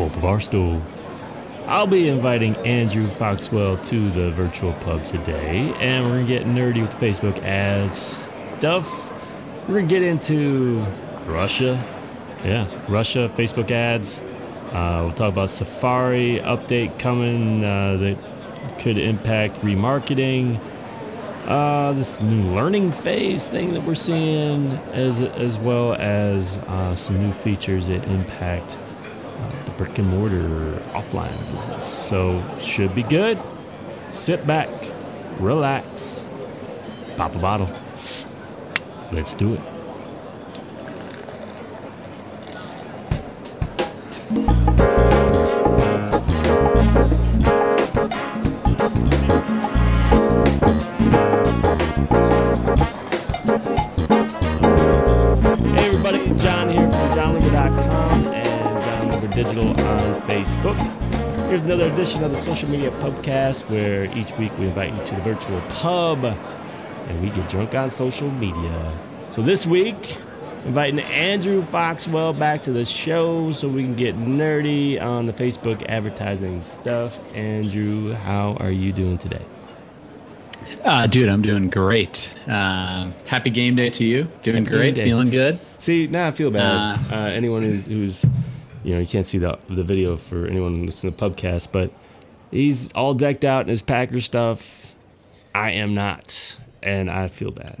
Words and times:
Pulp 0.00 0.12
Barstool. 0.14 0.80
I'll 1.66 1.86
be 1.86 2.08
inviting 2.08 2.56
Andrew 2.64 3.06
Foxwell 3.06 3.76
to 3.84 4.10
the 4.10 4.30
virtual 4.30 4.72
pub 4.72 5.04
today, 5.04 5.74
and 5.78 6.06
we're 6.06 6.12
gonna 6.12 6.26
get 6.26 6.46
nerdy 6.46 6.80
with 6.80 6.94
Facebook 6.94 7.38
ads 7.42 7.98
stuff. 7.98 9.12
We're 9.68 9.74
gonna 9.74 9.88
get 9.88 10.00
into 10.02 10.82
Russia. 11.26 11.78
Yeah, 12.42 12.66
Russia, 12.88 13.28
Facebook 13.28 13.70
ads. 13.70 14.22
Uh, 14.72 15.02
we'll 15.04 15.12
talk 15.12 15.34
about 15.34 15.50
Safari 15.50 16.40
update 16.42 16.98
coming 16.98 17.62
uh, 17.62 17.98
that 17.98 18.16
could 18.78 18.96
impact 18.96 19.60
remarketing. 19.60 20.58
Uh, 21.46 21.92
this 21.92 22.22
new 22.22 22.54
learning 22.54 22.90
phase 22.90 23.46
thing 23.46 23.74
that 23.74 23.84
we're 23.84 23.94
seeing, 23.94 24.70
as 24.94 25.20
as 25.22 25.58
well 25.58 25.92
as 25.92 26.56
uh, 26.68 26.96
some 26.96 27.18
new 27.18 27.32
features 27.32 27.88
that 27.88 28.02
impact 28.08 28.78
brick 29.80 29.98
and 29.98 30.08
mortar 30.08 30.78
offline 30.92 31.34
business. 31.52 31.86
So 31.86 32.44
should 32.58 32.94
be 32.94 33.02
good. 33.02 33.40
Sit 34.10 34.46
back, 34.46 34.68
relax, 35.38 36.28
pop 37.16 37.34
a 37.34 37.38
bottle. 37.38 37.70
Let's 39.10 39.32
do 39.32 39.54
it. 39.54 39.69
Another 62.20 62.34
edition 62.34 62.52
of 62.54 62.54
the 62.54 62.56
Social 62.56 62.68
Media 62.68 62.90
Pubcast 62.90 63.70
where 63.70 64.04
each 64.16 64.36
week 64.36 64.56
we 64.58 64.66
invite 64.66 64.92
you 64.92 65.04
to 65.06 65.14
the 65.14 65.20
virtual 65.22 65.60
pub 65.70 66.24
and 66.24 67.22
we 67.22 67.30
get 67.30 67.48
drunk 67.48 67.74
on 67.74 67.88
social 67.88 68.30
media. 68.32 68.98
So 69.30 69.42
this 69.42 69.66
week, 69.66 70.18
inviting 70.66 71.00
Andrew 71.00 71.62
Foxwell 71.62 72.32
back 72.34 72.62
to 72.62 72.72
the 72.72 72.84
show 72.84 73.52
so 73.52 73.68
we 73.68 73.82
can 73.82 73.94
get 73.94 74.16
nerdy 74.16 75.00
on 75.00 75.26
the 75.26 75.32
Facebook 75.32 75.82
advertising 75.88 76.60
stuff. 76.60 77.18
Andrew, 77.34 78.12
how 78.12 78.54
are 78.54 78.70
you 78.70 78.92
doing 78.92 79.16
today? 79.16 79.44
Uh, 80.84 81.06
dude, 81.06 81.28
I'm 81.28 81.42
doing 81.42 81.70
great. 81.70 82.34
Uh, 82.46 83.10
happy 83.26 83.50
game 83.50 83.76
day 83.76 83.90
to 83.90 84.04
you. 84.04 84.28
Doing 84.42 84.64
Happy 84.64 84.76
great. 84.76 84.96
Feeling 84.96 85.30
good. 85.30 85.58
See, 85.78 86.06
now 86.06 86.28
I 86.28 86.32
feel 86.32 86.50
bad. 86.50 86.98
Uh, 87.10 87.14
Uh, 87.14 87.28
anyone 87.28 87.62
who's, 87.62 87.86
who's, 87.86 88.24
you 88.84 88.94
know, 88.94 89.00
you 89.00 89.06
can't 89.06 89.26
see 89.26 89.38
the 89.38 89.58
the 89.68 89.82
video 89.82 90.16
for 90.16 90.46
anyone 90.46 90.86
listening 90.86 91.12
to 91.14 91.18
the 91.18 91.30
pubcast, 91.30 91.72
but 91.72 91.90
he's 92.50 92.92
all 92.92 93.14
decked 93.14 93.44
out 93.44 93.62
in 93.62 93.68
his 93.68 93.82
Packer 93.82 94.20
stuff. 94.20 94.92
I 95.54 95.72
am 95.72 95.94
not, 95.94 96.58
and 96.82 97.10
I 97.10 97.28
feel 97.28 97.50
bad. 97.50 97.78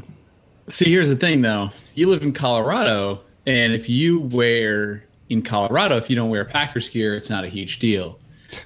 See, 0.70 0.90
here's 0.90 1.08
the 1.08 1.16
thing, 1.16 1.40
though. 1.42 1.70
You 1.94 2.08
live 2.08 2.22
in 2.22 2.32
Colorado, 2.32 3.20
and 3.46 3.72
if 3.72 3.88
you 3.88 4.20
wear 4.20 5.04
in 5.28 5.42
Colorado, 5.42 5.96
if 5.96 6.10
you 6.10 6.16
don't 6.16 6.30
wear 6.30 6.44
Packers 6.44 6.88
gear, 6.88 7.14
it's 7.14 7.30
not 7.30 7.44
a 7.44 7.48
huge 7.48 7.78
deal. 7.78 8.18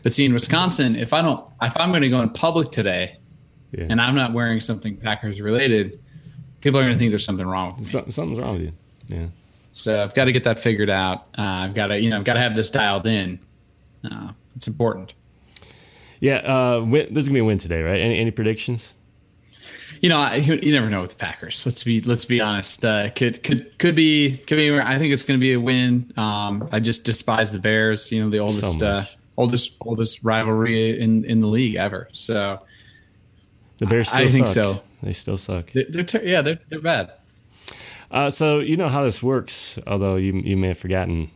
But 0.03 0.13
see, 0.15 0.25
in 0.25 0.33
Wisconsin, 0.33 0.97
if 0.97 1.13
I 1.13 1.21
don't, 1.23 1.45
if 1.63 1.77
I'm 1.77 1.91
going 1.91 2.03
to 2.03 2.09
go 2.09 2.21
in 2.23 2.31
public 2.31 2.71
today, 2.71 3.19
Yeah. 3.73 3.87
and 3.91 4.01
I'm 4.01 4.15
not 4.15 4.33
wearing 4.33 4.61
something 4.61 4.97
Packers 4.97 5.41
related, 5.41 5.99
people 6.63 6.79
are 6.81 6.83
going 6.83 6.95
to 6.95 6.99
think 6.99 7.11
there's 7.11 7.25
something 7.25 7.47
wrong 7.47 7.73
with 7.73 7.81
me. 7.81 7.85
Something's 8.11 8.41
wrong 8.41 8.55
with 8.55 8.63
you. 8.63 8.73
Yeah. 9.09 9.27
So 9.73 10.03
I've 10.03 10.15
got 10.15 10.25
to 10.25 10.33
get 10.33 10.45
that 10.45 10.59
figured 10.59 10.89
out. 10.89 11.27
Uh, 11.37 11.43
I've 11.43 11.75
got 11.75 11.89
to, 11.89 12.01
you 12.01 12.09
know, 12.09 12.17
I've 12.17 12.25
got 12.25 12.35
to 12.35 12.41
have 12.41 12.55
this 12.57 12.71
dialed 12.71 13.07
in. 13.07 13.39
Uh, 14.11 14.31
it's 14.57 14.69
important. 14.69 15.13
Yeah. 16.25 16.37
Uh, 16.37 16.81
win, 16.81 17.13
this 17.13 17.25
is 17.25 17.29
gonna 17.29 17.37
be 17.37 17.41
a 17.41 17.45
win 17.45 17.59
today, 17.59 17.83
right? 17.83 18.01
Any 18.01 18.19
any 18.19 18.31
predictions? 18.31 18.95
You 20.01 20.09
know, 20.09 20.19
I, 20.19 20.37
you 20.37 20.73
never 20.73 20.89
know 20.89 21.01
with 21.03 21.11
the 21.11 21.17
Packers. 21.17 21.65
Let's 21.67 21.85
be 21.85 22.01
let's 22.01 22.25
be 22.25 22.41
honest. 22.41 22.83
Uh, 22.85 23.11
could 23.11 23.43
could 23.43 23.79
could 23.79 23.95
be 23.95 24.39
could 24.47 24.57
be. 24.57 24.79
I 24.79 24.99
think 24.99 25.13
it's 25.13 25.25
going 25.25 25.39
to 25.39 25.43
be 25.43 25.53
a 25.53 25.61
win. 25.61 26.13
Um, 26.17 26.67
I 26.73 26.81
just 26.81 27.05
despise 27.05 27.53
the 27.53 27.59
Bears. 27.59 28.11
You 28.11 28.25
know, 28.25 28.31
the 28.31 28.41
oldest 28.41 28.79
So 28.81 28.87
uh, 28.87 29.05
oldest 29.37 29.77
oldest 29.83 30.25
rivalry 30.25 30.99
in 30.99 31.25
in 31.27 31.41
the 31.41 31.47
league 31.47 31.77
ever. 31.77 32.09
So 32.13 32.61
The 33.79 33.87
Bears 33.87 34.09
still 34.09 34.25
I 34.25 34.29
think 34.29 34.47
suck. 34.47 34.55
so. 34.55 34.83
They 35.03 35.13
still 35.13 35.37
suck. 35.37 35.73
they're, 35.73 35.85
they're 35.91 36.05
ter- 36.05 36.25
yeah, 36.25 36.41
they're 36.41 36.59
they're 36.71 36.81
bad. 36.81 37.13
Uh, 38.11 38.31
so 38.31 38.61
you 38.61 38.77
know 38.79 38.89
how 38.89 39.05
this 39.05 39.23
works, 39.23 39.79
although 39.87 40.17
you 40.17 40.33
you 40.45 40.57
may 40.57 40.69
have 40.69 40.79
forgotten. 40.79 41.31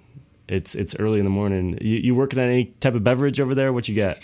It's 0.48 0.74
it's 0.74 0.94
early 0.98 1.18
in 1.18 1.24
the 1.24 1.30
morning. 1.30 1.76
You 1.80 1.98
you 1.98 2.14
working 2.14 2.38
on 2.38 2.46
any 2.46 2.66
type 2.80 2.94
of 2.94 3.04
beverage 3.04 3.38
over 3.38 3.54
there? 3.54 3.72
What 3.72 3.86
you 3.88 3.94
got? 3.96 4.16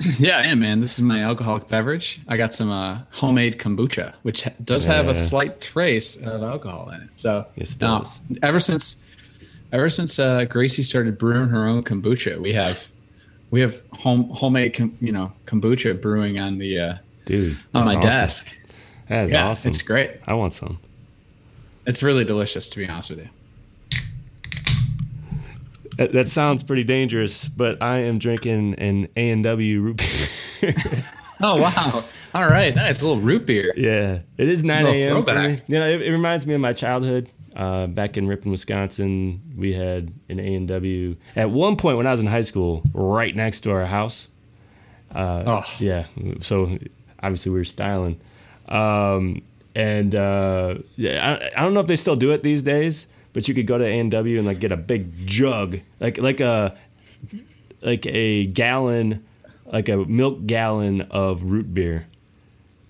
Yeah, 0.18 0.38
I 0.38 0.42
am, 0.44 0.60
man. 0.60 0.80
This 0.80 0.98
is 0.98 1.02
my 1.02 1.22
alcoholic 1.22 1.68
beverage. 1.68 2.20
I 2.28 2.36
got 2.36 2.54
some 2.54 2.70
uh, 2.70 3.00
homemade 3.10 3.58
kombucha, 3.58 4.14
which 4.22 4.44
ha- 4.44 4.52
does 4.64 4.84
have 4.84 5.08
a 5.08 5.14
slight 5.14 5.60
trace 5.60 6.16
of 6.16 6.42
alcohol 6.42 6.90
in 6.90 7.02
it. 7.02 7.08
So 7.16 7.46
Yes, 7.56 7.74
it 7.74 7.80
does. 7.80 8.20
ever 8.42 8.60
since 8.60 9.02
ever 9.72 9.90
since 9.90 10.18
uh, 10.18 10.44
Gracie 10.44 10.82
started 10.84 11.18
brewing 11.18 11.48
her 11.48 11.66
own 11.66 11.82
kombucha, 11.82 12.38
we 12.40 12.52
have 12.52 12.88
we 13.50 13.60
have 13.60 13.82
home 13.92 14.30
homemade 14.30 14.74
com- 14.74 14.96
you 15.00 15.10
know 15.12 15.32
kombucha 15.46 16.00
brewing 16.00 16.38
on 16.38 16.58
the 16.58 16.78
uh, 16.78 16.94
Dude, 17.26 17.56
on 17.74 17.84
my 17.86 17.96
awesome. 17.96 18.08
desk. 18.08 18.56
That 19.08 19.24
is 19.26 19.32
yeah, 19.32 19.48
awesome. 19.48 19.70
it's 19.70 19.82
great. 19.82 20.12
I 20.28 20.34
want 20.34 20.52
some. 20.52 20.78
It's 21.86 22.02
really 22.02 22.24
delicious, 22.24 22.68
to 22.68 22.78
be 22.78 22.86
honest 22.88 23.10
with 23.10 23.20
you. 23.20 23.28
That, 25.98 26.12
that 26.12 26.28
sounds 26.28 26.62
pretty 26.62 26.84
dangerous, 26.84 27.46
but 27.48 27.82
I 27.82 27.98
am 27.98 28.18
drinking 28.18 28.74
an 28.76 29.08
A 29.16 29.30
and 29.30 29.44
W 29.44 29.80
root 29.82 29.96
beer. 30.60 30.74
Oh 31.40 31.60
wow! 31.60 32.02
All 32.34 32.48
right, 32.48 32.74
nice 32.74 33.00
little 33.00 33.20
root 33.20 33.46
beer. 33.46 33.72
yeah, 33.76 34.18
it 34.36 34.48
is 34.48 34.64
nine 34.64 34.84
a.m. 34.86 35.22
for 35.22 35.34
me. 35.40 35.60
You 35.68 35.78
know, 35.78 35.88
it, 35.88 36.02
it 36.02 36.10
reminds 36.10 36.48
me 36.48 36.54
of 36.54 36.60
my 36.60 36.72
childhood. 36.72 37.30
Uh, 37.54 37.86
back 37.86 38.16
in 38.16 38.26
Ripon, 38.26 38.50
Wisconsin, 38.50 39.40
we 39.56 39.72
had 39.72 40.12
an 40.28 40.40
A 40.40 40.54
and 40.56 40.66
W. 40.66 41.14
At 41.36 41.50
one 41.50 41.76
point, 41.76 41.96
when 41.96 42.08
I 42.08 42.10
was 42.10 42.18
in 42.18 42.26
high 42.26 42.40
school, 42.42 42.82
right 42.92 43.34
next 43.36 43.60
to 43.60 43.70
our 43.70 43.86
house. 43.86 44.26
oh, 45.14 45.62
Yeah, 45.78 46.06
so 46.40 46.76
obviously 47.22 47.52
we 47.52 47.58
were 47.58 47.64
styling, 47.64 48.20
um, 48.68 49.40
and 49.76 50.14
uh, 50.16 50.74
yeah, 50.96 51.38
I, 51.56 51.60
I 51.60 51.62
don't 51.64 51.72
know 51.72 51.80
if 51.80 51.86
they 51.86 51.94
still 51.96 52.16
do 52.16 52.32
it 52.32 52.42
these 52.42 52.62
days, 52.64 53.06
but 53.32 53.48
you 53.48 53.54
could 53.54 53.66
go 53.66 53.78
to 53.78 53.84
A 53.84 53.98
and 53.98 54.10
W 54.10 54.38
and 54.38 54.46
like 54.46 54.60
get 54.60 54.72
a 54.72 54.76
big 54.76 55.26
jug, 55.26 55.80
like 56.00 56.18
like 56.18 56.40
a 56.40 56.76
like 57.82 58.06
a 58.06 58.46
gallon, 58.46 59.24
like 59.66 59.88
a 59.88 59.96
milk 59.98 60.46
gallon 60.46 61.02
of 61.10 61.44
root 61.44 61.72
beer. 61.72 62.06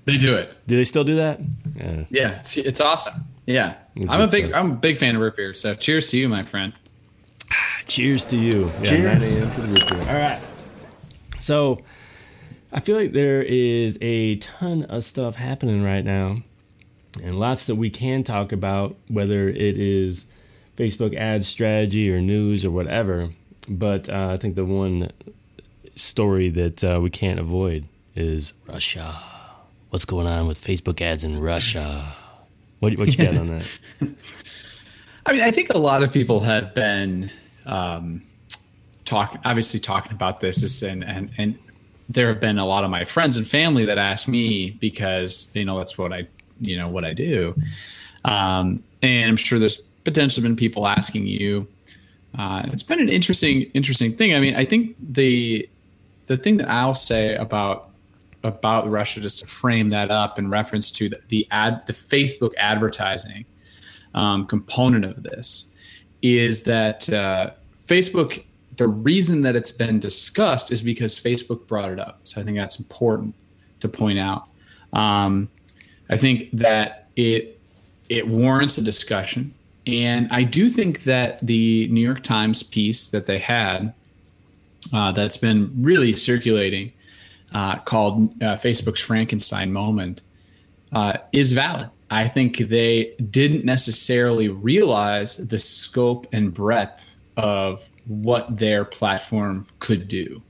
they 0.07 0.17
do 0.17 0.35
it. 0.37 0.51
Do 0.67 0.77
they 0.77 0.85
still 0.85 1.05
do 1.05 1.17
that? 1.17 1.41
Yeah. 1.77 2.05
Yeah, 2.11 2.37
it's, 2.39 2.57
it's 2.57 2.81
awesome. 2.81 3.25
Yeah, 3.47 3.77
It's 3.97 4.13
I'm 4.13 4.21
a 4.21 4.29
big 4.29 4.47
stuff. 4.49 4.59
I'm 4.61 4.73
a 4.73 4.75
big 4.75 4.99
fan 4.99 5.15
of 5.17 5.23
root 5.23 5.37
beer. 5.37 5.55
So 5.55 5.75
cheers 5.75 6.11
to 6.11 6.19
you, 6.19 6.29
my 6.29 6.43
friend. 6.43 6.73
Cheers 7.87 8.27
to 8.27 8.37
you. 8.37 8.67
Yeah, 8.79 8.83
Cheers. 8.85 9.21
9 9.21 9.23
a.m. 9.23 9.51
for 9.51 9.61
the 9.63 9.69
root 9.69 9.89
beer. 9.89 10.01
All 10.01 10.15
right. 10.21 10.41
So 11.39 11.83
I 12.73 12.81
feel 12.81 12.97
like 12.97 13.13
there 13.13 13.41
is 13.43 13.97
a 14.03 14.37
ton 14.37 14.83
of 14.85 15.03
stuff 15.05 15.37
happening 15.37 15.83
right 15.83 16.05
now, 16.05 16.43
and 17.21 17.39
lots 17.39 17.67
that 17.67 17.77
we 17.77 17.91
can 17.91 18.25
talk 18.25 18.53
about, 18.53 18.97
whether 19.09 19.49
it 19.49 19.77
is 19.77 20.27
Facebook 20.77 21.17
ad 21.17 21.45
strategy 21.45 22.11
or 22.13 22.21
news 22.21 22.65
or 22.65 22.71
whatever. 22.71 23.31
But 23.69 24.09
uh, 24.09 24.31
I 24.33 24.37
think 24.37 24.55
the 24.55 24.65
one 24.65 25.11
story 25.97 26.49
that 26.51 26.85
uh, 26.85 27.01
we 27.03 27.11
can't 27.11 27.39
avoid 27.39 27.87
is 28.15 28.53
Russia. 28.67 29.17
What's 29.91 30.05
going 30.05 30.27
on 30.27 30.47
with 30.47 30.59
Facebook 30.59 31.01
ads 31.01 31.25
in 31.25 31.41
Russia? 31.41 32.15
What, 32.81 32.97
what 32.97 33.17
you 33.17 33.25
got 33.25 33.37
on 33.37 33.49
that? 33.49 33.79
I 35.27 35.33
mean, 35.33 35.43
I 35.43 35.51
think 35.51 35.71
a 35.71 35.79
lot 35.79 36.03
of 36.03 36.13
people 36.13 36.41
have 36.41 36.75
been 36.75 37.31
um, 37.67 38.23
talking, 39.05 39.41
obviously 39.45 39.81
talking 39.81 40.13
about 40.13 40.41
this, 40.41 40.83
and 40.83 41.05
and 41.05 41.31
and 41.37 41.59
there 42.09 42.29
have 42.29 42.41
been 42.41 42.59
a 42.59 42.65
lot 42.65 42.85
of 42.85 42.91
my 42.91 43.05
friends 43.05 43.37
and 43.37 43.47
family 43.47 43.85
that 43.85 43.99
ask 43.99 44.29
me 44.29 44.71
because 44.71 45.51
you 45.55 45.65
know 45.65 45.79
that's 45.79 45.99
what 45.99 46.13
I, 46.13 46.27
you 46.61 46.77
know, 46.77 46.89
what 46.89 47.05
I 47.05 47.13
do, 47.13 47.55
um, 48.25 48.83
and 49.03 49.31
I'm 49.31 49.37
sure 49.37 49.59
there's 49.59 49.83
potentially 50.05 50.47
been 50.47 50.57
people 50.57 50.87
asking 50.87 51.27
you. 51.27 51.67
Uh, 52.39 52.63
it's 52.67 52.83
been 52.83 53.01
an 53.01 53.09
interesting, 53.09 53.63
interesting 53.75 54.13
thing. 54.13 54.35
I 54.35 54.41
mean, 54.41 54.55
I 54.55 54.65
think 54.65 54.97
the 55.01 55.69
the 56.27 56.37
thing 56.37 56.59
that 56.59 56.69
I'll 56.69 56.95
say 56.95 57.35
about 57.37 57.91
about 58.45 58.89
Russia, 58.89 59.21
just 59.21 59.41
to 59.41 59.47
frame 59.47 59.89
that 59.91 60.11
up 60.11 60.39
in 60.39 60.49
reference 60.49 60.91
to 60.93 61.09
the, 61.09 61.21
the 61.29 61.49
ad, 61.51 61.87
the 61.87 61.93
Facebook 61.93 62.53
advertising 62.57 63.45
um, 64.15 64.47
component 64.47 65.05
of 65.05 65.23
this, 65.23 65.75
is 66.23 66.63
that 66.65 67.11
uh, 67.11 67.51
Facebook. 67.87 68.45
The 68.77 68.87
reason 68.87 69.43
that 69.43 69.57
it's 69.57 69.73
been 69.73 69.99
discussed 69.99 70.71
is 70.71 70.83
because 70.83 71.17
Facebook 71.17 71.67
brought 71.67 71.91
it 71.91 71.99
up. 71.99 72.21
So 72.23 72.41
I 72.41 72.45
think 72.45 72.57
that's 72.57 72.79
important 72.79 73.35
to 73.81 73.89
point 73.89 74.21
out. 74.21 74.49
Um, 74.93 75.49
I 76.11 76.17
think 76.17 76.51
that 76.53 77.09
it 77.17 77.61
it 78.09 78.27
warrants 78.27 78.79
a 78.79 78.83
discussion, 78.83 79.55
and 79.87 80.29
I 80.31 80.43
do 80.43 80.69
think 80.69 81.05
that 81.05 81.39
the 81.41 81.89
New 81.89 82.01
York 82.01 82.23
Times 82.23 82.63
piece 82.63 83.09
that 83.09 83.27
they 83.27 83.39
had 83.39 83.93
uh, 84.93 85.13
that's 85.13 85.37
been 85.37 85.71
really 85.77 86.13
circulating 86.13 86.93
uh, 87.53 87.79
called 87.81 88.31
uh, 88.43 88.57
Facebook's 88.57 89.01
Frankenstein 89.01 89.73
moment 89.73 90.23
uh, 90.93 91.15
is 91.33 91.53
valid. 91.53 91.91
I 92.11 92.29
think 92.29 92.59
they 92.59 93.15
didn't 93.31 93.65
necessarily 93.65 94.49
realize 94.49 95.37
the 95.37 95.59
scope 95.59 96.27
and 96.33 96.53
breadth 96.53 97.17
of 97.37 97.87
what 98.07 98.57
their 98.57 98.85
platform 98.85 99.67
could 99.79 100.09
do 100.09 100.43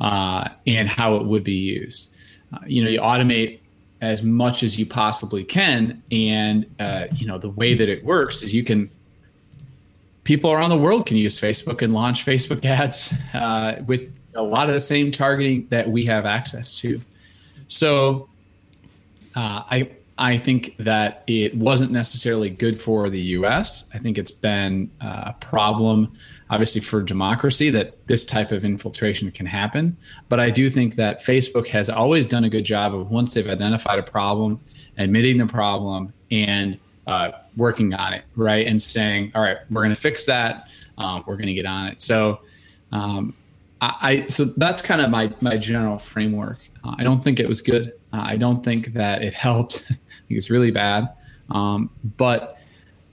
uh, 0.00 0.48
and 0.66 0.88
how 0.88 1.16
it 1.16 1.24
would 1.24 1.44
be 1.44 1.54
used. 1.54 2.14
Uh, 2.52 2.58
you 2.66 2.84
know, 2.84 2.90
you 2.90 3.00
automate 3.00 3.57
as 4.00 4.22
much 4.22 4.62
as 4.62 4.78
you 4.78 4.86
possibly 4.86 5.44
can, 5.44 6.02
and 6.12 6.66
uh, 6.78 7.06
you 7.14 7.26
know 7.26 7.38
the 7.38 7.50
way 7.50 7.74
that 7.74 7.88
it 7.88 8.04
works 8.04 8.42
is 8.42 8.54
you 8.54 8.64
can. 8.64 8.90
People 10.24 10.52
around 10.52 10.68
the 10.68 10.76
world 10.76 11.06
can 11.06 11.16
use 11.16 11.40
Facebook 11.40 11.80
and 11.80 11.94
launch 11.94 12.26
Facebook 12.26 12.62
ads 12.64 13.14
uh, 13.32 13.82
with 13.86 14.14
a 14.34 14.42
lot 14.42 14.68
of 14.68 14.74
the 14.74 14.80
same 14.80 15.10
targeting 15.10 15.66
that 15.70 15.88
we 15.88 16.04
have 16.04 16.26
access 16.26 16.78
to. 16.80 17.00
So, 17.66 18.28
uh, 19.34 19.62
I 19.70 19.90
I 20.18 20.36
think 20.36 20.76
that 20.78 21.22
it 21.26 21.54
wasn't 21.54 21.92
necessarily 21.92 22.50
good 22.50 22.80
for 22.80 23.08
the 23.08 23.20
US. 23.20 23.88
I 23.94 23.98
think 23.98 24.18
it's 24.18 24.32
been 24.32 24.90
a 25.00 25.32
problem, 25.40 26.12
obviously, 26.50 26.80
for 26.80 27.02
democracy 27.02 27.70
that 27.70 28.06
this 28.06 28.24
type 28.24 28.52
of 28.52 28.64
infiltration 28.64 29.30
can 29.30 29.46
happen. 29.46 29.96
But 30.28 30.40
I 30.40 30.50
do 30.50 30.70
think 30.70 30.96
that 30.96 31.20
Facebook 31.20 31.66
has 31.68 31.90
always 31.90 32.26
done 32.26 32.44
a 32.44 32.50
good 32.50 32.64
job 32.64 32.94
of 32.94 33.10
once 33.10 33.34
they've 33.34 33.48
identified 33.48 33.98
a 33.98 34.02
problem, 34.02 34.60
admitting 34.96 35.38
the 35.38 35.46
problem 35.46 36.12
and 36.30 36.78
uh, 37.06 37.32
working 37.56 37.94
on 37.94 38.12
it, 38.12 38.24
right? 38.36 38.66
And 38.66 38.80
saying, 38.80 39.32
all 39.34 39.42
right, 39.42 39.58
we're 39.70 39.82
going 39.82 39.94
to 39.94 40.00
fix 40.00 40.26
that. 40.26 40.68
Um, 40.98 41.24
we're 41.26 41.36
going 41.36 41.46
to 41.46 41.54
get 41.54 41.66
on 41.66 41.88
it. 41.88 42.02
So, 42.02 42.40
um, 42.92 43.34
I, 43.80 43.96
I, 44.00 44.26
so 44.26 44.44
that's 44.44 44.82
kind 44.82 45.00
of 45.00 45.10
my 45.10 45.32
my 45.40 45.56
general 45.56 45.98
framework. 45.98 46.58
Uh, 46.84 46.94
I 46.98 47.04
don't 47.04 47.22
think 47.22 47.38
it 47.40 47.48
was 47.48 47.62
good. 47.62 47.92
Uh, 48.12 48.22
I 48.24 48.36
don't 48.36 48.64
think 48.64 48.88
that 48.88 49.22
it 49.22 49.32
helped. 49.46 49.84
I 49.90 49.94
think 49.94 50.38
it's 50.38 50.50
really 50.50 50.70
bad. 50.70 51.08
Um, 51.50 51.90
but 52.16 52.58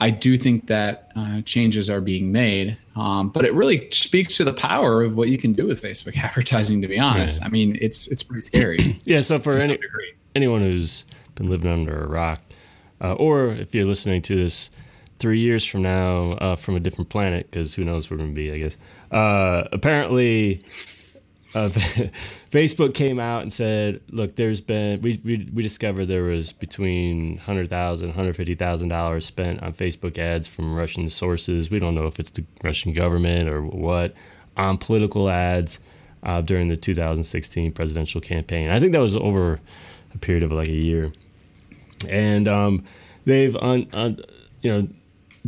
I 0.01 0.09
do 0.09 0.37
think 0.37 0.67
that 0.67 1.11
uh, 1.15 1.41
changes 1.41 1.89
are 1.89 2.01
being 2.01 2.31
made. 2.31 2.77
Um, 2.95 3.29
but 3.29 3.43
it 3.43 3.53
really 3.53 3.89
speaks 3.91 4.37
to 4.37 4.43
the 4.43 4.53
power 4.53 5.01
of 5.01 5.17
what 5.17 5.27
you 5.27 5.37
can 5.37 5.53
do 5.53 5.67
with 5.67 5.81
Facebook 5.81 6.17
advertising. 6.23 6.81
To 6.81 6.87
be 6.87 6.99
honest, 6.99 7.43
I 7.43 7.49
mean, 7.49 7.77
it's 7.81 8.07
it's 8.07 8.23
pretty 8.23 8.41
scary. 8.41 8.99
yeah. 9.05 9.21
So 9.21 9.39
for 9.39 9.57
any, 9.57 9.77
anyone 10.33 10.61
who's 10.61 11.05
been 11.35 11.49
living 11.49 11.71
under 11.71 12.03
a 12.03 12.07
rock, 12.07 12.41
uh, 13.01 13.13
or 13.13 13.47
if 13.47 13.75
you're 13.75 13.85
listening 13.85 14.21
to 14.23 14.35
this 14.35 14.71
three 15.19 15.39
years 15.39 15.65
from 15.65 15.81
now 15.81 16.33
uh, 16.33 16.55
from 16.55 16.75
a 16.75 16.79
different 16.79 17.09
planet, 17.09 17.49
because 17.49 17.75
who 17.75 17.83
knows 17.83 18.09
where 18.09 18.17
we're 18.17 18.23
going 18.23 18.35
to 18.35 18.41
be, 18.41 18.51
I 18.51 18.57
guess. 18.57 18.77
Uh, 19.11 19.67
apparently, 19.71 20.63
uh, 21.55 21.69
Facebook 22.51 22.93
came 22.93 23.19
out 23.19 23.41
and 23.41 23.51
said, 23.51 24.01
"Look, 24.09 24.35
there's 24.35 24.61
been 24.61 25.01
we 25.01 25.19
we, 25.23 25.49
we 25.53 25.63
discovered 25.63 26.07
there 26.07 26.23
was 26.23 26.51
between 26.51 27.37
hundred 27.37 27.69
thousand, 27.69 28.11
hundred 28.11 28.35
fifty 28.35 28.55
thousand 28.55 28.89
dollars 28.89 29.25
spent 29.25 29.63
on 29.63 29.73
Facebook 29.73 30.17
ads 30.19 30.47
from 30.47 30.75
Russian 30.75 31.09
sources. 31.09 31.71
We 31.71 31.79
don't 31.79 31.95
know 31.95 32.07
if 32.07 32.19
it's 32.19 32.31
the 32.31 32.45
Russian 32.61 32.93
government 32.93 33.47
or 33.47 33.63
what 33.63 34.13
on 34.57 34.77
political 34.77 35.29
ads 35.29 35.79
uh, 36.23 36.41
during 36.41 36.67
the 36.67 36.75
2016 36.75 37.71
presidential 37.71 38.19
campaign. 38.19 38.69
I 38.69 38.79
think 38.79 38.91
that 38.91 38.99
was 38.99 39.15
over 39.15 39.59
a 40.13 40.17
period 40.17 40.43
of 40.43 40.51
like 40.51 40.67
a 40.67 40.71
year, 40.71 41.13
and 42.09 42.47
um, 42.49 42.83
they've 43.23 43.55
un, 43.55 43.87
un, 43.93 44.19
you 44.61 44.71
know 44.71 44.87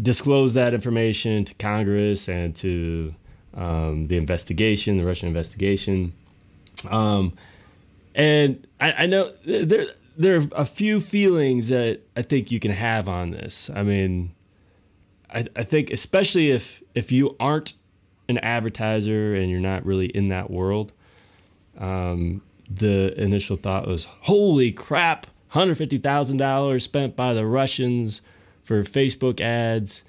disclosed 0.01 0.55
that 0.55 0.73
information 0.73 1.43
to 1.43 1.53
Congress 1.55 2.29
and 2.29 2.55
to 2.55 3.13
um, 3.57 4.07
the 4.07 4.17
investigation, 4.17 4.97
the 4.97 5.05
Russian 5.05 5.27
investigation. 5.27 6.13
Um, 6.89 7.33
and 8.13 8.65
I, 8.79 8.93
I, 8.93 9.05
know 9.07 9.31
there 9.43 9.87
there 10.15 10.37
are 10.37 10.47
a 10.55 10.65
few 10.65 10.99
feelings 10.99 11.69
that 11.69 12.01
I 12.15 12.21
think 12.21 12.51
you 12.51 12.59
can 12.59 12.71
have 12.71 13.09
on 13.09 13.31
this. 13.31 13.69
I 13.73 13.81
mean, 13.81 14.33
I, 15.33 15.45
I 15.55 15.63
think 15.63 15.89
especially 15.89 16.51
if 16.51 16.83
if 16.93 17.11
you 17.11 17.35
aren't 17.39 17.73
an 18.29 18.37
advertiser 18.39 19.33
and 19.33 19.49
you're 19.49 19.59
not 19.59 19.85
really 19.85 20.07
in 20.07 20.29
that 20.29 20.51
world, 20.51 20.93
um, 21.79 22.43
the 22.69 23.19
initial 23.19 23.57
thought 23.57 23.87
was, 23.87 24.05
"Holy 24.05 24.71
crap! 24.71 25.25
Hundred 25.49 25.79
fifty 25.79 25.97
thousand 25.97 26.37
dollars 26.37 26.83
spent 26.83 27.15
by 27.15 27.33
the 27.33 27.45
Russians 27.45 28.21
for 28.61 28.81
Facebook 28.81 29.41
ads. 29.41 30.05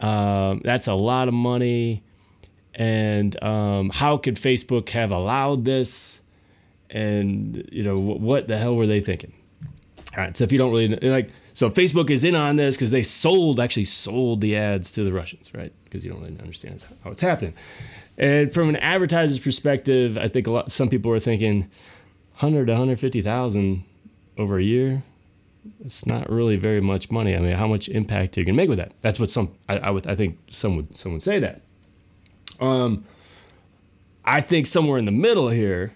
Um, 0.00 0.62
that's 0.64 0.86
a 0.86 0.94
lot 0.94 1.28
of 1.28 1.34
money." 1.34 2.02
And 2.76 3.42
um, 3.42 3.90
how 3.90 4.18
could 4.18 4.36
Facebook 4.36 4.90
have 4.90 5.10
allowed 5.10 5.64
this? 5.64 6.20
And 6.90 7.68
you 7.72 7.82
know 7.82 7.98
what 7.98 8.46
the 8.46 8.58
hell 8.58 8.76
were 8.76 8.86
they 8.86 9.00
thinking? 9.00 9.32
All 10.16 10.22
right, 10.22 10.36
so 10.36 10.44
if 10.44 10.52
you 10.52 10.58
don't 10.58 10.70
really 10.70 10.88
like, 10.88 11.30
so 11.52 11.68
Facebook 11.68 12.10
is 12.10 12.22
in 12.22 12.36
on 12.36 12.56
this 12.56 12.76
because 12.76 12.90
they 12.90 13.02
sold 13.02 13.58
actually 13.58 13.86
sold 13.86 14.40
the 14.40 14.56
ads 14.56 14.92
to 14.92 15.02
the 15.02 15.12
Russians, 15.12 15.52
right? 15.52 15.72
Because 15.84 16.04
you 16.04 16.12
don't 16.12 16.20
really 16.20 16.38
understand 16.38 16.84
how 17.02 17.10
it's 17.10 17.22
happening. 17.22 17.54
And 18.18 18.52
from 18.52 18.68
an 18.68 18.76
advertiser's 18.76 19.40
perspective, 19.40 20.16
I 20.16 20.28
think 20.28 20.46
a 20.46 20.50
lot 20.50 20.70
some 20.70 20.88
people 20.88 21.12
are 21.12 21.18
thinking, 21.18 21.70
hundred 22.36 22.66
to 22.66 22.76
hundred 22.76 23.00
fifty 23.00 23.22
thousand 23.22 23.84
over 24.38 24.58
a 24.58 24.62
year. 24.62 25.02
It's 25.84 26.06
not 26.06 26.30
really 26.30 26.56
very 26.56 26.80
much 26.80 27.10
money. 27.10 27.34
I 27.34 27.40
mean, 27.40 27.56
how 27.56 27.66
much 27.66 27.88
impact 27.88 28.36
are 28.36 28.40
you 28.40 28.46
can 28.46 28.54
make 28.54 28.68
with 28.68 28.78
that? 28.78 28.92
That's 29.00 29.18
what 29.18 29.30
some 29.30 29.54
I, 29.68 29.78
I 29.78 29.90
would 29.90 30.06
I 30.06 30.14
think 30.14 30.38
some 30.50 30.76
would 30.76 30.96
some 30.96 31.12
would 31.12 31.22
say 31.22 31.38
that. 31.40 31.62
Um, 32.60 33.04
I 34.24 34.40
think 34.40 34.66
somewhere 34.66 34.98
in 34.98 35.04
the 35.04 35.12
middle 35.12 35.48
here 35.48 35.92